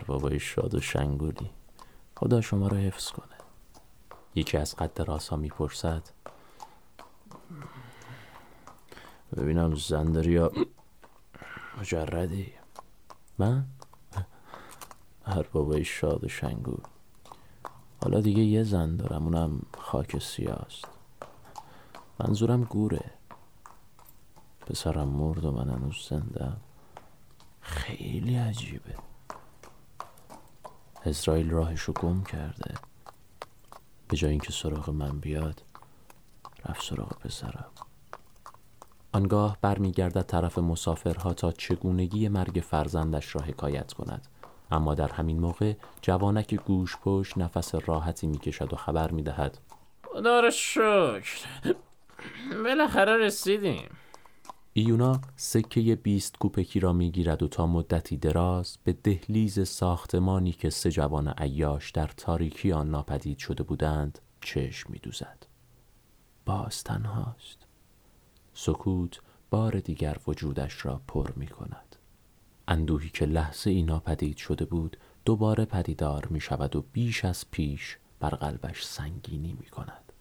بابای 0.08 0.40
شاد 0.40 0.76
و 0.76 0.82
شنگولی. 0.82 1.52
خدا 2.16 2.42
شما 2.42 2.68
را 2.68 2.78
حفظ 2.78 3.12
کنه. 3.12 3.38
یکی 4.36 4.58
از 4.58 4.76
قد 4.76 5.02
راسا 5.02 5.36
می 5.36 5.50
ببینم 9.38 9.75
زنداری 9.75 10.32
یا 10.32 10.52
مجردی. 11.80 12.54
من؟ 13.38 13.66
هر 15.25 15.44
بابای 15.44 15.84
شاد 15.84 16.24
و 16.24 16.28
شنگول 16.28 16.82
حالا 18.04 18.22
دیگه 18.22 18.44
یه 18.44 18.63
زن 18.63 18.96
دارم 18.96 19.24
اونم 19.24 19.62
خاک 19.78 20.20
سیاست. 20.20 20.86
منظورم 22.20 22.63
گوره. 22.63 23.12
پسرم 24.68 25.08
مرد 25.08 25.46
و 25.46 25.52
من 25.52 25.70
هنوز 25.70 26.08
زنده 26.10 26.54
خیلی 27.62 28.36
عجیبه. 28.36 28.96
اسرائیل 31.06 31.50
راهشو 31.50 31.94
گم 31.94 32.24
کرده. 32.24 32.75
به 34.08 34.18
جای 34.18 34.32
اینکه 34.32 34.52
سراغ 34.52 34.90
من 34.90 35.20
بیاد 35.20 35.62
رفت 36.66 36.84
سراغ 36.84 37.18
پسرم. 37.20 37.72
آنگاه 39.13 39.58
برمیگردد 39.62 40.21
طرف 40.21 40.58
مسافرها 40.58 41.34
تا 41.34 41.52
چگونگی 41.52 42.28
مرگ 42.28 42.63
فرزندش 42.65 43.36
را 43.36 43.41
حکایت 43.41 43.93
کند. 43.93 44.28
اما 44.71 44.95
در 44.95 45.12
همین 45.12 45.39
موقع 45.39 45.73
جوانک 46.02 46.56
گوش 46.56 46.97
پشت 46.97 47.38
نفس 47.38 47.76
راحتی 47.76 48.28
می‌کشد 48.28 48.73
و 48.73 48.76
خبر 48.76 49.12
می‌دهد. 49.12 49.58
خدا 50.08 50.39
رو 50.39 50.52
شکر. 50.52 51.45
بالاخره 52.63 53.17
رسیدیم. 53.17 53.89
ایونا 54.73 55.21
سکه 55.36 55.95
بیست 55.95 56.38
کوپکی 56.38 56.80
را 56.80 56.93
می‌گیرد 56.93 57.43
و 57.43 57.47
تا 57.47 57.67
مدتی 57.67 58.17
دراز 58.17 58.78
به 58.84 58.93
دهلیز 58.93 59.67
ساختمانی 59.67 60.52
که 60.52 60.69
سه 60.69 60.91
جوان 60.91 61.28
عیاش 61.28 61.91
در 61.91 62.08
تاریکی 62.08 62.71
آن 62.71 62.89
ناپدید 62.89 63.38
شده 63.38 63.63
بودند 63.63 64.19
چشم 64.41 64.91
میدوزد. 64.91 65.45
باز 66.45 66.84
تنهاست. 66.84 67.62
سکوت 68.54 69.20
بار 69.50 69.80
دیگر 69.80 70.18
وجودش 70.28 70.86
را 70.86 71.02
پر 71.08 71.32
می 71.36 71.48
کند 71.48 71.96
اندوهی 72.68 73.10
که 73.10 73.26
لحظه 73.26 73.70
ای 73.70 73.84
ناپدید 73.84 74.38
شده 74.38 74.66
بود 74.66 74.98
دوباره 75.26 75.66
پدیدار 75.66 76.28
می 76.30 76.39
شود 76.39 76.76
و 76.76 76.82
بیش 76.82 77.26
از 77.26 77.52
پیش 77.52 77.98
بر 78.20 78.30
قلبش 78.30 78.86
سنگینی 78.86 79.58
می 79.60 79.66
کند 79.66 80.12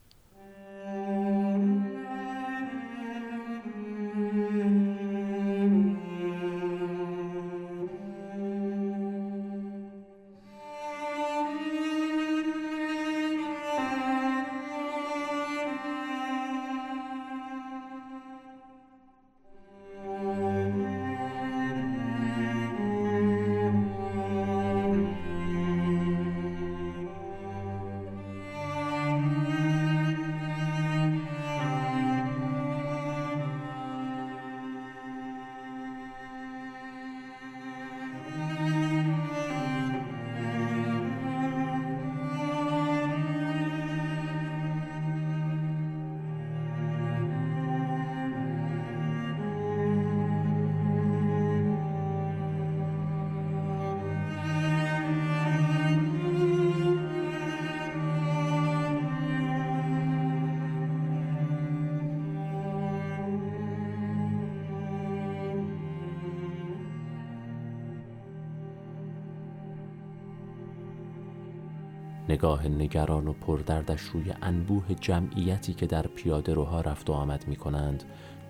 نگاه 72.33 72.68
نگران 72.68 73.29
و 73.29 73.33
پردردش 73.33 74.01
روی 74.01 74.33
انبوه 74.42 74.95
جمعیتی 75.01 75.75
که 75.75 75.87
در 75.87 76.07
پیاده 76.07 76.55
روها 76.55 76.81
رفت 76.81 77.11
و 77.11 77.12
آمد 77.12 77.45
می 77.49 77.57
کنند 77.57 78.05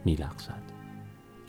می 0.05 0.15
لغزد. 0.15 0.63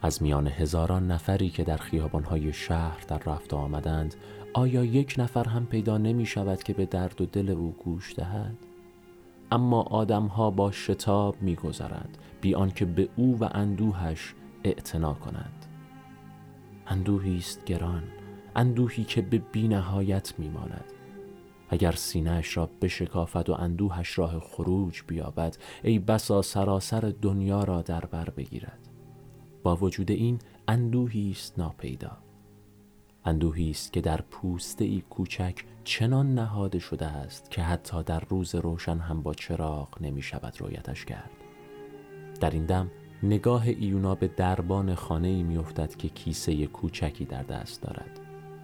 از 0.01 0.23
میان 0.23 0.47
هزاران 0.47 1.11
نفری 1.11 1.49
که 1.49 1.63
در 1.63 1.77
خیابانهای 1.77 2.53
شهر 2.53 2.99
در 3.07 3.17
رفت 3.25 3.53
و 3.53 3.55
آمدند 3.55 4.15
آیا 4.53 4.83
یک 4.83 5.15
نفر 5.17 5.49
هم 5.49 5.65
پیدا 5.65 5.97
نمی 5.97 6.25
شود 6.25 6.63
که 6.63 6.73
به 6.73 6.85
درد 6.85 7.21
و 7.21 7.25
دل 7.25 7.49
او 7.49 7.71
گوش 7.71 8.15
دهد؟ 8.15 8.57
اما 9.51 9.81
آدمها 9.81 10.51
با 10.51 10.71
شتاب 10.71 11.41
می 11.41 11.55
گذرند 11.55 12.17
بی 12.41 12.55
آنکه 12.55 12.85
به 12.85 13.09
او 13.15 13.37
و 13.39 13.49
اندوهش 13.51 14.33
اعتنا 14.63 15.13
کنند 15.13 15.65
اندوهی 16.87 17.37
است 17.37 17.65
گران 17.65 18.03
اندوهی 18.55 19.03
که 19.03 19.21
به 19.21 19.37
بینهایت 19.37 20.33
می 20.37 20.49
ماند 20.49 20.85
اگر 21.69 21.91
سینهش 21.91 22.57
را 22.57 22.69
بشکافد 22.81 23.49
و 23.49 23.53
اندوهش 23.53 24.19
راه 24.19 24.39
خروج 24.39 25.01
بیابد 25.07 25.57
ای 25.83 25.99
بسا 25.99 26.41
سراسر 26.41 27.13
دنیا 27.21 27.63
را 27.63 27.81
در 27.81 28.05
بر 28.05 28.29
بگیرد. 28.29 28.79
با 29.63 29.75
وجود 29.75 30.11
این 30.11 30.39
اندوهی 30.67 31.31
است 31.31 31.59
ناپیدا. 31.59 32.17
اندوهی 33.25 33.69
است 33.69 33.93
که 33.93 34.01
در 34.01 34.21
پوسته 34.21 34.85
ای 34.85 35.03
کوچک 35.09 35.55
چنان 35.83 36.33
نهاده 36.33 36.79
شده 36.79 37.05
است 37.05 37.51
که 37.51 37.61
حتی 37.61 38.03
در 38.03 38.23
روز 38.29 38.55
روشن 38.55 38.97
هم 38.97 39.21
با 39.21 39.33
چراغ 39.33 40.01
نمی 40.01 40.21
شود 40.21 40.61
رویتش 40.61 41.05
کرد. 41.05 41.31
در 42.39 42.49
این 42.49 42.65
دم 42.65 42.91
نگاه 43.23 43.67
ایونا 43.67 44.15
به 44.15 44.27
دربان 44.27 44.95
خانه 44.95 45.27
ای 45.27 45.43
می 45.43 45.57
افتد 45.57 45.95
که 45.95 46.09
کیسه 46.09 46.67
کوچکی 46.67 47.25
در 47.25 47.43
دست 47.43 47.81
دارد. 47.81 48.19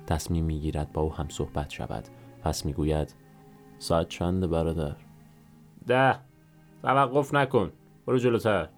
تصمیم 0.08 0.46
می 0.46 0.60
گیرد 0.60 0.92
با 0.92 1.02
او 1.02 1.14
هم 1.14 1.30
صحبت 1.30 1.70
شود. 1.70 2.10
پس 2.44 2.66
می 2.66 2.74
گوید 2.74 3.16
ساعت 3.80 4.10
چنده 4.10 4.48
برادر 4.48 4.96
ده 5.88 6.20
توقف 6.82 7.34
نکن 7.34 7.72
برو 8.06 8.18
جلوتر 8.18 8.70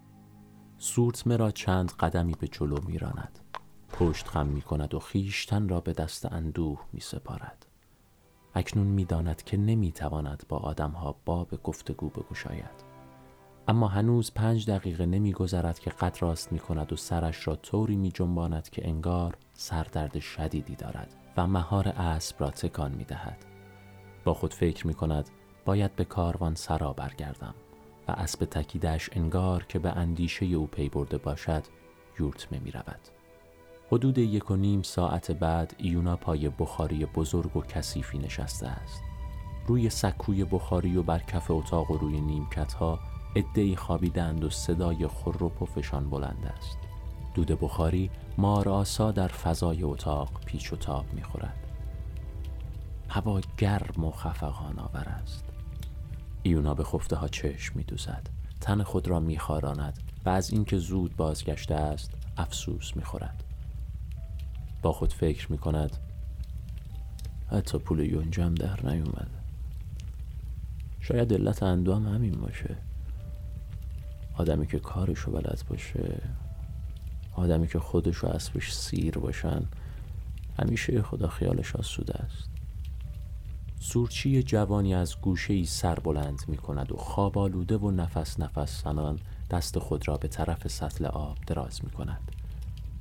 سورتمه 0.78 1.38
را 1.38 1.52
چند 1.52 1.92
قدمی 1.92 2.36
به 2.40 2.48
جلو 2.48 2.78
می 2.88 2.98
راند. 2.98 3.40
پشت 3.90 4.28
خم 4.28 4.48
می 4.48 4.62
کند 4.62 4.94
و 4.94 5.00
خیشتن 5.00 5.70
را 5.70 5.80
به 5.80 5.94
دست 5.94 6.34
اندوه 6.34 6.80
می 6.94 7.00
سپارد. 7.00 7.66
اکنون 8.56 8.88
می 8.88 9.06
داند 9.06 9.44
که 9.44 9.58
نمی 9.58 9.92
تواند 9.92 10.44
با 10.50 10.58
آدمها 10.58 11.16
باب 11.26 11.64
گفتگو 11.64 12.10
بگشاید. 12.10 12.92
اما 13.68 13.88
هنوز 13.88 14.34
پنج 14.34 14.70
دقیقه 14.70 15.06
نمی 15.06 15.34
گذرد 15.34 15.80
که 15.80 15.90
قد 15.90 16.18
راست 16.20 16.52
می 16.52 16.60
کند 16.60 16.94
و 16.94 16.96
سرش 16.96 17.48
را 17.48 17.56
طوری 17.56 17.96
می 17.96 18.12
جنباند 18.12 18.70
که 18.70 18.88
انگار 18.88 19.38
سردرد 19.54 20.20
شدیدی 20.20 20.76
دارد. 20.76 21.16
و 21.38 21.48
مهار 21.48 21.88
اسب 21.88 22.36
را 22.40 22.50
تکان 22.50 22.92
می 22.92 23.04
دهد. 23.04 23.51
با 24.24 24.34
خود 24.34 24.54
فکر 24.54 24.88
می 24.88 24.94
کند 24.94 25.30
باید 25.66 25.96
به 25.96 26.06
کاروان 26.06 26.56
سرا 26.56 26.94
برگردم 26.94 27.54
و 28.08 28.12
اسب 28.12 28.46
تکیدش 28.46 29.10
انگار 29.14 29.64
که 29.64 29.80
به 29.80 29.90
اندیشه 29.90 30.46
او 30.46 30.68
پی 30.68 30.90
برده 30.90 31.18
باشد 31.18 31.64
یورتمه 32.20 32.60
می 32.60 32.72
رود. 32.72 33.00
حدود 33.92 34.18
یک 34.18 34.52
و 34.52 34.56
نیم 34.56 34.82
ساعت 34.82 35.32
بعد 35.32 35.76
ایونا 35.78 36.16
پای 36.16 36.50
بخاری 36.50 37.06
بزرگ 37.06 37.58
و 37.58 37.62
کثیفی 37.62 38.18
نشسته 38.18 38.68
است. 38.68 39.04
روی 39.68 39.90
سکوی 39.90 40.44
بخاری 40.44 40.98
و 40.98 41.04
بر 41.04 41.20
کف 41.20 41.52
اتاق 41.52 41.92
و 41.92 41.98
روی 41.98 42.22
نیمکت 42.22 42.74
ها 42.74 43.00
ادهی 43.36 43.76
خوابیدند 43.76 44.44
و 44.44 44.50
صدای 44.50 45.08
خر 45.08 45.44
و 45.44 45.50
پفشان 45.50 46.10
بلند 46.10 46.54
است. 46.58 46.78
دود 47.34 47.48
بخاری 47.48 48.10
ماراسا 48.38 49.12
در 49.12 49.28
فضای 49.28 49.84
اتاق 49.84 50.30
پیچ 50.46 50.74
و 50.74 50.76
تاب 50.76 51.06
می‌خورد. 51.14 51.71
هوا 53.12 53.42
گرم 53.58 54.04
و 54.04 54.12
خفقان 54.12 54.80
آور 54.80 55.10
است. 55.10 55.46
ایونا 56.44 56.74
به 56.74 56.84
خفته 56.84 57.16
ها 57.16 57.28
چشم 57.28 57.78
می 57.78 57.84
دوزد. 57.84 58.30
تن 58.62 58.84
خود 58.84 59.08
را 59.08 59.20
می 59.20 59.40
خاراند 59.40 60.00
و 60.26 60.30
از 60.30 60.50
اینکه 60.50 60.78
زود 60.78 61.16
بازگشته 61.16 61.76
است 61.76 62.12
افسوس 62.38 62.96
می 62.96 63.04
خورد. 63.04 63.44
با 64.82 64.92
خود 64.92 65.14
فکر 65.14 65.52
می 65.52 65.58
کند 65.58 65.98
حتی 67.52 67.78
پول 67.78 68.00
یونجم 68.00 68.56
در 68.56 68.90
نیومده 68.90 69.42
شاید 71.00 71.34
علت 71.34 71.64
اندوام 71.64 72.08
همین 72.08 72.42
باشه 72.42 72.76
آدمی 74.38 74.68
که 74.68 74.80
کارشو 74.80 75.32
بلد 75.32 75.64
باشه 75.70 76.22
آدمی 77.36 77.68
که 77.68 77.80
خودش 77.80 78.24
و 78.24 78.28
اسبش 78.28 78.74
سیر 78.74 79.18
باشن 79.18 79.64
همیشه 80.60 81.02
خدا 81.02 81.28
خیالش 81.28 81.76
آسوده 81.76 82.14
است 82.14 82.51
سورچی 83.84 84.44
جوانی 84.44 84.94
از 84.94 85.22
گوشه 85.22 85.54
ای 85.54 85.66
سر 85.66 85.96
بلند 85.96 86.42
می 86.48 86.58
کند 86.58 86.92
و 86.92 86.98
خواب 86.98 87.38
آلوده 87.38 87.78
و 87.78 87.92
نفس 87.92 88.40
نفس 88.40 88.84
زنان 88.84 89.20
دست 89.52 89.80
خود 89.80 90.08
را 90.08 90.18
به 90.18 90.28
طرف 90.28 90.68
سطل 90.68 91.06
آب 91.06 91.38
دراز 91.48 91.86
می 91.86 91.90
کند 91.90 92.32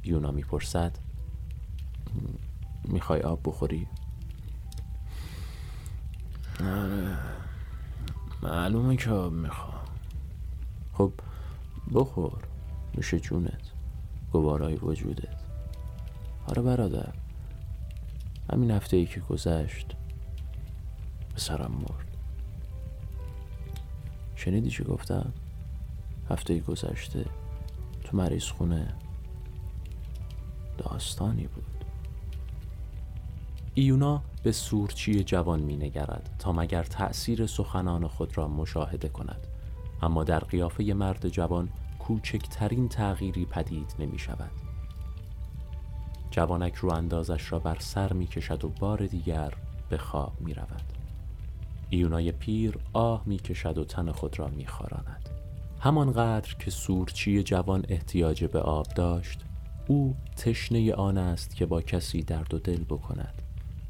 یونا 0.05 0.31
می 0.31 0.43
پرسد 0.43 0.99
می‌خوای 2.85 3.21
آب 3.21 3.41
بخوری؟ 3.45 3.87
آره 6.61 7.19
معلومه 8.43 8.97
که 8.97 9.11
آب 9.11 9.33
می‌خوام. 9.33 9.85
خب 10.93 11.13
بخور 11.95 12.43
نوش 12.95 13.15
جونت 13.15 13.71
گوارای 14.33 14.75
وجودت. 14.75 15.41
آره 16.47 16.63
برادر 16.63 17.13
همین 18.53 18.71
هفته 18.71 18.97
ای 18.97 19.07
که 19.07 19.21
گذشت 19.21 19.97
به 21.41 21.45
سرم 21.45 21.73
مرد. 21.73 22.17
شنیدی 24.37 24.71
چی 24.71 24.85
گفتم؟ 24.85 25.33
هفته 26.31 26.59
گذشته 26.59 27.25
تو 28.05 28.17
مریض 28.17 28.45
خونه 28.45 28.95
داستانی 30.79 31.47
بود. 31.47 31.85
ایونا 33.75 34.23
به 34.43 34.53
سورچی 34.53 35.25
جوان 35.25 35.61
می 35.61 35.77
نگرد 35.77 36.37
تا 36.39 36.53
مگر 36.53 36.83
تأثیر 36.83 37.47
سخنان 37.47 38.07
خود 38.07 38.39
را 38.39 38.49
مشاهده 38.49 39.09
کند. 39.09 39.47
اما 40.03 40.25
در 40.25 40.41
قیافه 40.41 40.85
مرد 40.85 41.29
جوان 41.29 41.69
کوچکترین 41.99 42.89
تغییری 42.89 43.45
پدید 43.45 43.95
نمی 43.99 44.19
شود. 44.19 44.51
جوانک 46.31 46.75
رو 46.75 46.93
اندازش 46.93 47.53
را 47.53 47.59
بر 47.59 47.77
سر 47.79 48.13
می 48.13 48.27
کشد 48.27 48.65
و 48.65 48.69
بار 48.69 49.07
دیگر 49.07 49.55
به 49.89 49.99
خواب 49.99 50.41
می 50.41 50.55
رود. 50.55 51.00
ایونای 51.91 52.33
پیر 52.33 52.79
آه 52.93 53.23
می 53.27 53.39
کشد 53.39 53.79
و 53.79 53.85
تن 53.85 54.13
خود 54.13 54.39
را 54.39 54.49
می 54.49 54.67
خاراند. 54.67 55.29
همانقدر 55.81 56.55
که 56.55 56.71
سورچی 56.71 57.43
جوان 57.43 57.85
احتیاج 57.89 58.45
به 58.45 58.61
آب 58.61 58.87
داشت 58.87 59.41
او 59.87 60.17
تشنه 60.37 60.95
آن 60.95 61.19
است 61.19 61.57
که 61.57 61.67
با 61.67 61.81
کسی 61.81 62.23
درد 62.23 62.55
و 62.55 62.59
دل 62.59 62.85
بکند. 62.85 63.43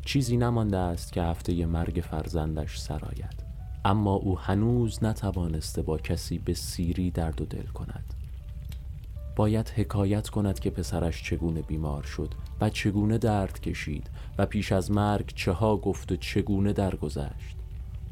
چیزی 0.05 0.37
نمانده 0.37 0.77
است 0.77 1.13
که 1.13 1.23
هفته 1.23 1.67
مرگ 1.67 2.05
فرزندش 2.11 2.79
سرآید 2.79 3.45
اما 3.85 4.15
او 4.15 4.39
هنوز 4.39 5.05
نتوانسته 5.05 5.83
با 5.83 5.99
کسی 5.99 6.39
به 6.39 6.55
سیری 6.55 7.11
درد 7.11 7.41
و 7.41 7.45
دل 7.45 7.67
کند. 7.67 8.15
باید 9.37 9.69
حکایت 9.69 10.29
کند 10.29 10.59
که 10.59 10.71
پسرش 10.71 11.23
چگونه 11.23 11.63
بیمار 11.63 12.03
شد 12.03 12.35
و 12.61 12.71
چگونه 12.71 13.19
درد 13.19 13.61
کشید 13.61 14.11
و 14.39 14.47
پیش 14.47 14.73
از 14.73 14.91
مرگ 14.91 15.33
چه 15.35 15.53
ها 15.53 15.77
گفت 15.77 16.13
و 16.13 16.17
چگونه 16.17 16.73
درگذشت. 16.73 17.60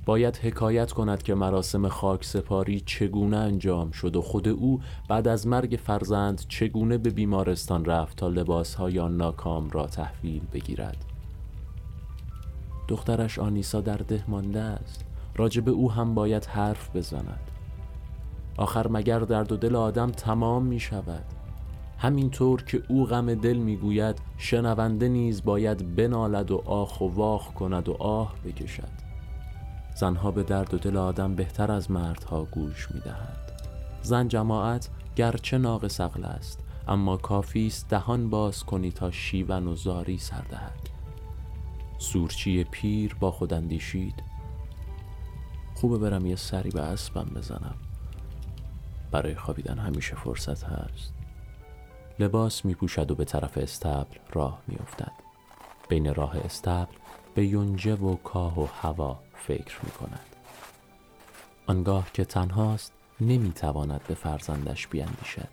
باید 0.08 0.36
حکایت 0.36 0.92
کند 0.92 1.22
که 1.22 1.34
مراسم 1.34 1.88
خاک 1.88 2.24
سپاری 2.24 2.80
چگونه 2.80 3.36
انجام 3.36 3.90
شد 3.90 4.16
و 4.16 4.22
خود 4.22 4.48
او 4.48 4.80
بعد 5.08 5.28
از 5.28 5.46
مرگ 5.46 5.78
فرزند 5.82 6.44
چگونه 6.48 6.98
به 6.98 7.10
بیمارستان 7.10 7.84
رفت 7.84 8.16
تا 8.16 8.28
لباسهای 8.28 9.08
ناکام 9.08 9.70
را 9.70 9.86
تحویل 9.86 10.42
بگیرد. 10.52 11.04
دخترش 12.88 13.38
آنیسا 13.38 13.80
در 13.80 13.96
ده 13.96 14.24
مانده 14.28 14.60
است. 14.60 15.04
راجب 15.36 15.68
او 15.68 15.92
هم 15.92 16.14
باید 16.14 16.44
حرف 16.44 16.96
بزند. 16.96 17.50
آخر 18.56 18.88
مگر 18.88 19.18
درد 19.18 19.52
و 19.52 19.56
دل 19.56 19.76
آدم 19.76 20.10
تمام 20.10 20.64
می 20.64 20.80
شود. 20.80 21.24
همینطور 21.98 22.62
که 22.62 22.82
او 22.88 23.06
غم 23.06 23.34
دل 23.34 23.56
می‌گوید 23.56 24.18
شنونده 24.38 25.08
نیز 25.08 25.44
باید 25.44 25.96
بنالد 25.96 26.50
و 26.50 26.62
آخ 26.66 27.00
و 27.00 27.08
واخ 27.08 27.52
کند 27.52 27.88
و 27.88 27.92
آه 27.92 28.34
بکشد. 28.44 29.07
زنها 29.98 30.30
به 30.30 30.42
درد 30.42 30.74
و 30.74 30.78
دل 30.78 30.96
آدم 30.96 31.34
بهتر 31.34 31.72
از 31.72 31.90
مردها 31.90 32.44
گوش 32.44 32.90
می 32.90 33.00
دهند. 33.00 33.52
زن 34.02 34.28
جماعت 34.28 34.88
گرچه 35.16 35.58
ناقص 35.58 36.00
عقل 36.00 36.24
است 36.24 36.64
اما 36.88 37.16
کافی 37.16 37.66
است 37.66 37.88
دهان 37.88 38.30
باز 38.30 38.64
کنی 38.64 38.90
تا 38.90 39.10
شیون 39.10 39.66
و 39.66 39.74
زاری 39.74 40.18
سر 40.18 40.42
دهد 40.50 40.88
سورچی 41.98 42.64
پیر 42.64 43.16
با 43.20 43.30
خود 43.30 43.52
اندیشید 43.52 44.22
خوبه 45.74 45.98
برم 45.98 46.26
یه 46.26 46.36
سری 46.36 46.70
به 46.70 46.80
اسبم 46.80 47.30
بزنم 47.36 47.74
برای 49.10 49.34
خوابیدن 49.34 49.78
همیشه 49.78 50.14
فرصت 50.14 50.64
هست 50.64 51.12
لباس 52.18 52.64
می 52.64 52.74
پوشد 52.74 53.10
و 53.10 53.14
به 53.14 53.24
طرف 53.24 53.58
استبل 53.58 54.18
راه 54.32 54.62
می 54.68 54.76
افتد. 54.76 55.12
بین 55.88 56.14
راه 56.14 56.36
استبل 56.36 56.97
به 57.38 57.46
یونجه 57.46 57.94
و 57.94 58.16
کاه 58.16 58.60
و 58.60 58.66
هوا 58.82 59.18
فکر 59.34 59.78
می 59.84 59.90
کند. 59.90 60.26
آنگاه 61.66 62.06
که 62.12 62.24
تنهاست 62.24 62.92
نمی 63.20 63.52
تواند 63.52 64.00
به 64.08 64.14
فرزندش 64.14 64.86
بیاندیشد. 64.86 65.48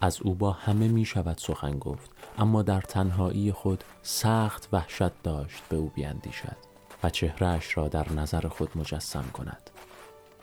از 0.00 0.22
او 0.22 0.34
با 0.34 0.50
همه 0.50 0.88
می 0.88 1.04
شود 1.04 1.38
سخن 1.38 1.78
گفت 1.78 2.10
اما 2.38 2.62
در 2.62 2.80
تنهایی 2.80 3.52
خود 3.52 3.84
سخت 4.02 4.68
وحشت 4.72 5.22
داشت 5.22 5.62
به 5.68 5.76
او 5.76 5.92
بیاندیشد 5.94 6.56
و 7.02 7.10
چهرهش 7.10 7.76
را 7.76 7.88
در 7.88 8.12
نظر 8.12 8.48
خود 8.48 8.78
مجسم 8.78 9.24
کند. 9.32 9.70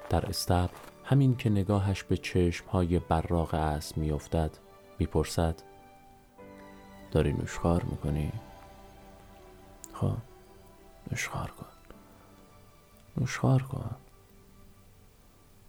در 0.09 0.25
استب 0.25 0.69
همین 1.03 1.35
که 1.35 1.49
نگاهش 1.49 2.03
به 2.03 2.17
چشمهای 2.17 2.99
براغ 2.99 3.53
اسب 3.53 3.97
میافتد 3.97 4.51
می‌پرسد 4.99 5.55
داری 7.11 7.33
نوشخار 7.33 7.83
می‌کنی؟ 7.83 8.31
خب 9.93 10.32
نوشخار 11.13 11.51
کن؟ 11.51 11.65
نوشخار 13.17 13.63
کن؟ 13.63 13.95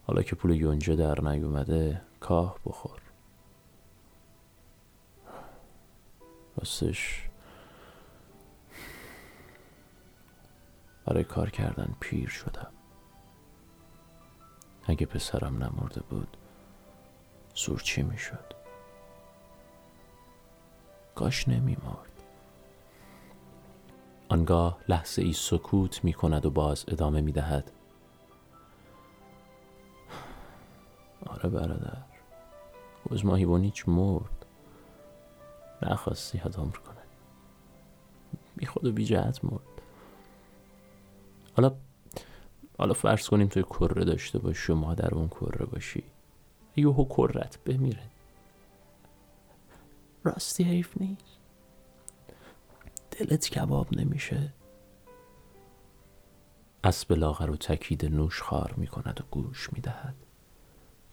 حالا 0.07 0.23
که 0.23 0.37
پول 0.37 0.51
یونجه 0.51 0.97
در 0.97 1.21
نیومده 1.21 2.03
کاه 2.21 2.59
بخور. 2.65 3.01
راستش. 6.57 7.29
برای 11.05 11.25
کار 11.25 11.51
کردن 11.51 11.95
پیر 12.01 12.29
شدم. 12.29 12.73
اگه 14.85 15.07
پسرم 15.07 15.65
نمرده 15.65 16.01
بود 16.01 16.37
سورچی 17.55 18.03
می‌شد. 18.03 18.55
کاش 21.15 21.49
نمیمرد. 21.49 22.14
آنگاه 24.35 24.79
لحظه 24.89 25.23
ای 25.23 25.33
سکوت 25.33 26.05
می 26.05 26.13
کند 26.13 26.47
و 26.47 26.51
باز 26.51 26.85
ادامه 26.89 27.21
می 27.21 27.33
دهد. 27.33 27.71
آره 31.27 31.49
برادر. 31.49 32.03
از 33.11 33.25
ماهیبانیچ 33.25 33.89
مرد. 33.89 34.47
نخواستی 35.83 36.41
ادام 36.45 36.71
کنه. 36.71 37.03
بی 38.57 38.67
خود 38.67 38.85
و 38.87 38.93
بی 38.93 39.05
جهت 39.05 39.45
مرد. 39.45 39.83
حالا 41.57 41.75
حالا 42.79 42.93
فرض 42.95 43.29
کنیم 43.29 43.49
توی 43.49 43.63
کره 43.63 44.05
داشته 44.05 44.39
باشی 44.39 44.73
و 44.73 44.75
مادر 44.75 45.15
اون 45.15 45.29
کره 45.29 45.67
باشی. 45.67 46.03
یوهو 46.77 47.05
کرت 47.05 47.65
بمیره. 47.65 48.03
راستی 50.25 50.65
حیف 50.65 51.01
نیست. 51.01 51.34
دلت 53.19 53.49
کباب 53.49 53.97
نمیشه 53.97 54.53
اسب 56.85 57.13
لاغر 57.13 57.51
و 57.51 57.57
تکید 57.57 58.07
نوش 58.07 58.43
خار 58.43 58.75
می 58.77 58.87
کند 58.87 59.21
و 59.21 59.25
گوش 59.31 59.73
می 59.73 59.81
دهد 59.81 60.15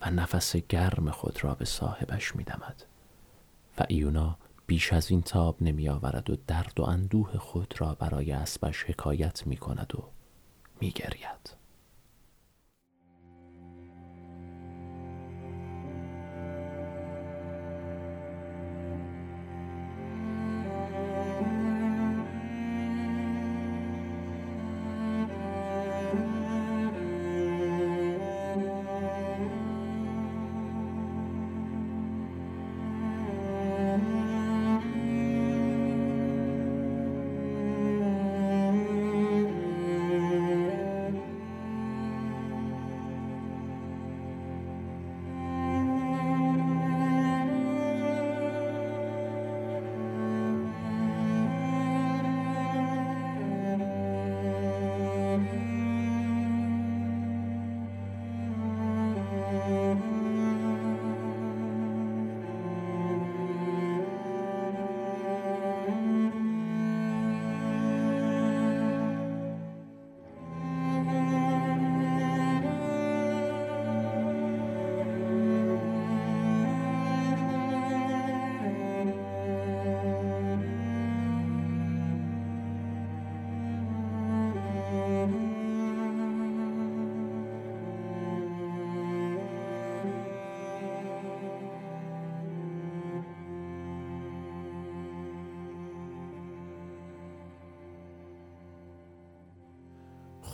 و 0.02 0.12
نفس 0.12 0.56
گرم 0.56 1.12
خود 1.12 1.44
را 1.44 1.56
به 1.56 1.66
صاحبش 1.66 2.36
می 2.36 2.44
دمد 2.44 2.86
و 3.80 3.86
ایونا 3.90 4.38
بیش 4.68 4.94
از 4.94 5.12
این 5.12 5.22
تاب 5.22 5.58
نمی 5.62 5.90
آورد 5.90 6.30
و 6.30 6.38
درد 6.48 6.80
و 6.80 6.84
اندوه 6.84 7.38
خود 7.38 7.74
را 7.78 7.96
برای 7.96 8.32
اسبش 8.32 8.84
حکایت 8.84 9.48
می 9.48 9.58
کند 9.58 9.96
و 9.96 10.10
می 10.82 10.92
گرید. 10.92 11.61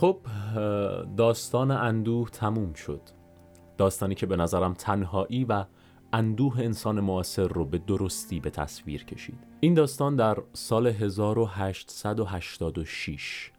خب 0.00 0.18
داستان 1.16 1.70
اندوه 1.70 2.30
تموم 2.30 2.72
شد. 2.72 3.00
داستانی 3.78 4.14
که 4.14 4.26
به 4.26 4.36
نظرم 4.36 4.74
تنهایی 4.74 5.44
و 5.44 5.64
اندوه 6.12 6.60
انسان 6.60 7.00
معاصر 7.00 7.48
رو 7.48 7.64
به 7.64 7.78
درستی 7.78 8.40
به 8.40 8.50
تصویر 8.50 9.04
کشید. 9.04 9.38
این 9.60 9.74
داستان 9.74 10.16
در 10.16 10.38
سال 10.52 10.86
1886 10.86 13.52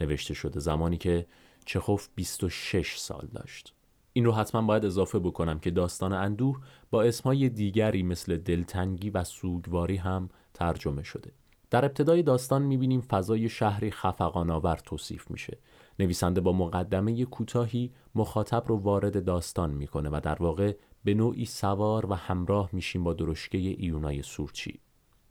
نوشته 0.00 0.34
شده 0.34 0.60
زمانی 0.60 0.96
که 0.96 1.26
چخوف 1.64 2.08
26 2.14 2.98
سال 2.98 3.28
داشت. 3.34 3.74
این 4.12 4.24
رو 4.24 4.32
حتما 4.32 4.62
باید 4.62 4.84
اضافه 4.84 5.18
بکنم 5.18 5.58
که 5.58 5.70
داستان 5.70 6.12
اندوه 6.12 6.60
با 6.90 7.02
اسمهای 7.02 7.48
دیگری 7.48 8.02
مثل 8.02 8.36
دلتنگی 8.36 9.10
و 9.10 9.24
سوگواری 9.24 9.96
هم 9.96 10.28
ترجمه 10.54 11.02
شده. 11.02 11.32
در 11.70 11.84
ابتدای 11.84 12.22
داستان 12.22 12.62
می‌بینیم 12.62 13.00
فضای 13.00 13.48
شهری 13.48 13.90
خفقان 13.90 14.50
آور 14.50 14.76
توصیف 14.76 15.30
میشه. 15.30 15.58
نویسنده 15.98 16.40
با 16.40 16.52
مقدمه 16.52 17.24
کوتاهی 17.24 17.92
مخاطب 18.14 18.64
رو 18.66 18.76
وارد 18.76 19.24
داستان 19.24 19.70
می‌کنه 19.70 20.08
و 20.08 20.20
در 20.22 20.42
واقع 20.42 20.76
به 21.04 21.14
نوعی 21.14 21.44
سوار 21.44 22.06
و 22.06 22.14
همراه 22.14 22.70
میشیم 22.72 23.04
با 23.04 23.12
درشکه 23.12 23.58
ایونای 23.58 24.22
سورچی. 24.22 24.80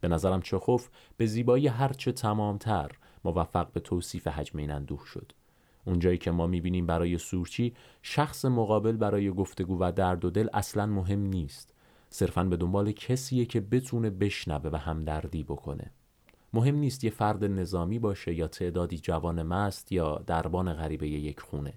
به 0.01 0.07
نظرم 0.07 0.41
چخوف 0.41 0.89
به 1.17 1.25
زیبایی 1.25 1.67
هرچه 1.67 2.11
تمامتر 2.11 2.91
موفق 3.25 3.71
به 3.71 3.79
توصیف 3.79 4.27
حجم 4.27 4.59
این 4.59 4.71
اندوه 4.71 5.05
شد. 5.05 5.31
اونجایی 5.85 6.17
که 6.17 6.31
ما 6.31 6.47
می‌بینیم 6.47 6.85
برای 6.85 7.17
سورچی 7.17 7.73
شخص 8.01 8.45
مقابل 8.45 8.97
برای 8.97 9.31
گفتگو 9.31 9.77
و 9.79 9.91
درد 9.95 10.25
و 10.25 10.29
دل 10.29 10.47
اصلا 10.53 10.85
مهم 10.85 11.19
نیست. 11.19 11.73
صرفا 12.09 12.43
به 12.43 12.57
دنبال 12.57 12.91
کسیه 12.91 13.45
که 13.45 13.61
بتونه 13.61 14.09
بشنوه 14.09 14.69
و 14.73 14.75
همدردی 14.75 15.43
بکنه. 15.43 15.91
مهم 16.53 16.75
نیست 16.75 17.03
یه 17.03 17.09
فرد 17.09 17.43
نظامی 17.43 17.99
باشه 17.99 18.33
یا 18.33 18.47
تعدادی 18.47 18.97
جوان 18.97 19.43
مست 19.43 19.91
یا 19.91 20.23
دربان 20.27 20.73
غریبه 20.73 21.07
یک 21.07 21.39
خونه. 21.39 21.73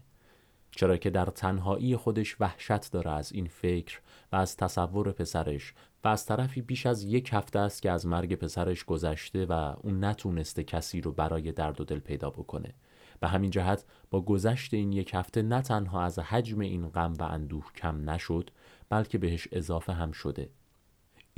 چرا 0.71 0.97
که 0.97 1.11
در 1.11 1.25
تنهایی 1.25 1.97
خودش 1.97 2.37
وحشت 2.41 2.93
داره 2.93 3.11
از 3.11 3.33
این 3.33 3.47
فکر 3.47 4.01
و 4.33 4.37
از 4.37 4.57
تصور 4.57 5.13
پسرش 5.13 5.75
و 6.05 6.09
از 6.09 6.27
طرفی 6.27 6.63
بیش 6.63 6.87
از 6.87 7.03
یک 7.03 7.31
هفته 7.33 7.59
است 7.59 7.83
که 7.83 7.91
از 7.91 8.07
مرگ 8.07 8.35
پسرش 8.35 8.85
گذشته 8.85 9.47
و 9.47 9.53
اون 9.83 10.05
نتونسته 10.05 10.65
کسی 10.65 11.01
رو 11.01 11.13
برای 11.13 11.53
درد 11.53 11.81
و 11.81 11.85
دل 11.85 11.99
پیدا 11.99 12.31
بکنه. 12.31 12.75
به 13.21 13.29
همین 13.29 13.51
جهت 13.51 13.85
با 14.11 14.21
گذشت 14.21 14.75
این 14.75 14.93
یک 14.93 15.15
هفته 15.15 15.43
نه 15.43 15.63
تنها 15.63 16.03
از 16.03 16.19
حجم 16.19 16.61
این 16.61 16.89
غم 16.89 17.13
و 17.13 17.23
اندوه 17.23 17.73
کم 17.77 18.11
نشد 18.11 18.51
بلکه 18.89 19.19
بهش 19.19 19.49
اضافه 19.53 19.93
هم 19.93 20.13
شده. 20.13 20.51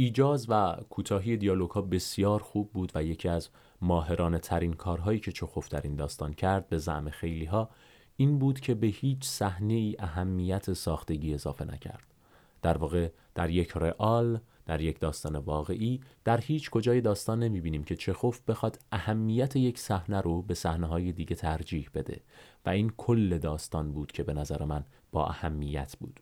ایجاز 0.00 0.46
و 0.48 0.76
کوتاهی 0.90 1.36
دیالوگ 1.36 1.70
ها 1.70 1.82
بسیار 1.82 2.42
خوب 2.42 2.72
بود 2.72 2.92
و 2.94 3.04
یکی 3.04 3.28
از 3.28 3.48
ماهرانه 3.80 4.38
ترین 4.38 4.72
کارهایی 4.72 5.20
که 5.20 5.32
چخوف 5.32 5.68
در 5.68 5.80
این 5.82 5.96
داستان 5.96 6.34
کرد 6.34 6.68
به 6.68 6.78
زعم 6.78 7.10
خیلی 7.10 7.44
ها 7.44 7.70
این 8.16 8.38
بود 8.38 8.60
که 8.60 8.74
به 8.74 8.86
هیچ 8.86 9.24
صحنه 9.24 9.74
ای 9.74 9.96
اهمیت 9.98 10.72
ساختگی 10.72 11.34
اضافه 11.34 11.64
نکرد. 11.64 12.14
در 12.62 12.78
واقع 12.78 13.08
در 13.34 13.50
یک 13.50 13.70
رئال 13.70 14.40
در 14.66 14.80
یک 14.80 15.00
داستان 15.00 15.36
واقعی 15.36 16.00
در 16.24 16.40
هیچ 16.40 16.70
کجای 16.70 17.00
داستان 17.00 17.42
نمی 17.42 17.60
بینیم 17.60 17.84
که 17.84 17.96
چخوف 17.96 18.40
بخواد 18.48 18.78
اهمیت 18.92 19.56
یک 19.56 19.78
صحنه 19.78 20.20
رو 20.20 20.42
به 20.42 20.54
صحنه 20.54 20.86
های 20.86 21.12
دیگه 21.12 21.36
ترجیح 21.36 21.88
بده 21.94 22.20
و 22.66 22.70
این 22.70 22.92
کل 22.96 23.38
داستان 23.38 23.92
بود 23.92 24.12
که 24.12 24.22
به 24.22 24.32
نظر 24.32 24.64
من 24.64 24.84
با 25.12 25.26
اهمیت 25.26 25.96
بود. 26.00 26.20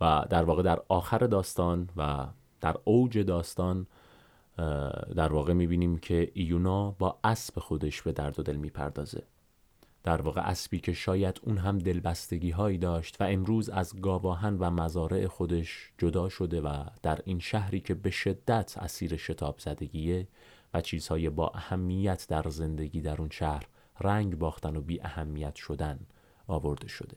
و 0.00 0.26
در 0.30 0.44
واقع 0.44 0.62
در 0.62 0.82
آخر 0.88 1.18
داستان 1.18 1.88
و 1.96 2.26
در 2.66 2.76
اوج 2.84 3.18
داستان 3.18 3.86
در 5.16 5.32
واقع 5.32 5.52
می‌بینیم 5.52 5.98
که 5.98 6.30
ایونا 6.34 6.90
با 6.90 7.18
اسب 7.24 7.60
خودش 7.60 8.02
به 8.02 8.12
درد 8.12 8.40
و 8.40 8.42
دل 8.42 8.56
می‌پردازه. 8.56 9.22
در 10.04 10.22
واقع 10.22 10.40
اسبی 10.40 10.80
که 10.80 10.92
شاید 10.92 11.40
اون 11.42 11.58
هم 11.58 11.78
دلبستگی 11.78 12.50
هایی 12.50 12.78
داشت 12.78 13.20
و 13.20 13.24
امروز 13.24 13.68
از 13.68 14.00
گاواهن 14.00 14.56
و 14.58 14.70
مزارع 14.70 15.26
خودش 15.26 15.92
جدا 15.98 16.28
شده 16.28 16.60
و 16.60 16.84
در 17.02 17.18
این 17.24 17.38
شهری 17.38 17.80
که 17.80 17.94
به 17.94 18.10
شدت 18.10 18.78
اسیر 18.78 19.16
شتاب 19.16 19.58
زدگیه 19.58 20.28
و 20.74 20.80
چیزهای 20.80 21.30
با 21.30 21.48
اهمیت 21.48 22.26
در 22.28 22.48
زندگی 22.48 23.00
در 23.00 23.16
اون 23.18 23.30
شهر 23.30 23.66
رنگ 24.00 24.38
باختن 24.38 24.76
و 24.76 24.80
بی 24.80 25.00
اهمیت 25.00 25.54
شدن 25.54 25.98
آورده 26.46 26.88
شده. 26.88 27.16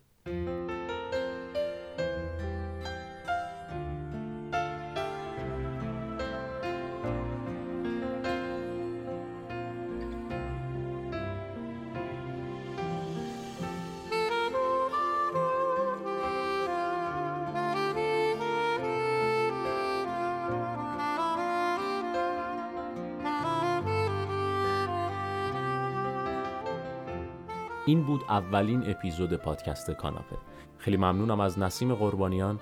اولین 28.29 28.89
اپیزود 28.89 29.33
پادکست 29.33 29.91
کاناپه. 29.91 30.35
خیلی 30.77 30.97
ممنونم 30.97 31.39
از 31.39 31.59
نسیم 31.59 31.95
قربانیان 31.95 32.59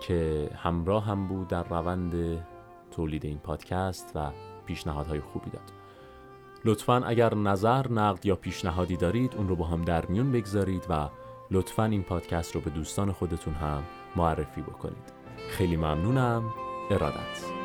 که 0.00 0.50
همراه 0.56 1.04
هم 1.04 1.26
بود 1.26 1.48
در 1.48 1.62
روند 1.62 2.44
تولید 2.90 3.24
این 3.24 3.38
پادکست 3.38 4.12
و 4.14 4.30
پیشنهادهای 4.66 5.20
خوبی 5.20 5.50
داد. 5.50 5.72
لطفا 6.64 6.96
اگر 7.06 7.34
نظر، 7.34 7.88
نقد 7.88 8.26
یا 8.26 8.36
پیشنهادی 8.36 8.96
دارید 8.96 9.34
اون 9.36 9.48
رو 9.48 9.56
با 9.56 9.64
هم 9.64 9.82
در 9.82 10.06
میون 10.06 10.32
بگذارید 10.32 10.86
و 10.88 11.08
لطفا 11.50 11.84
این 11.84 12.02
پادکست 12.02 12.54
رو 12.54 12.60
به 12.60 12.70
دوستان 12.70 13.12
خودتون 13.12 13.54
هم 13.54 13.82
معرفی 14.16 14.60
بکنید. 14.60 15.12
خیلی 15.50 15.76
ممنونم. 15.76 16.42
ارادت. 16.90 17.61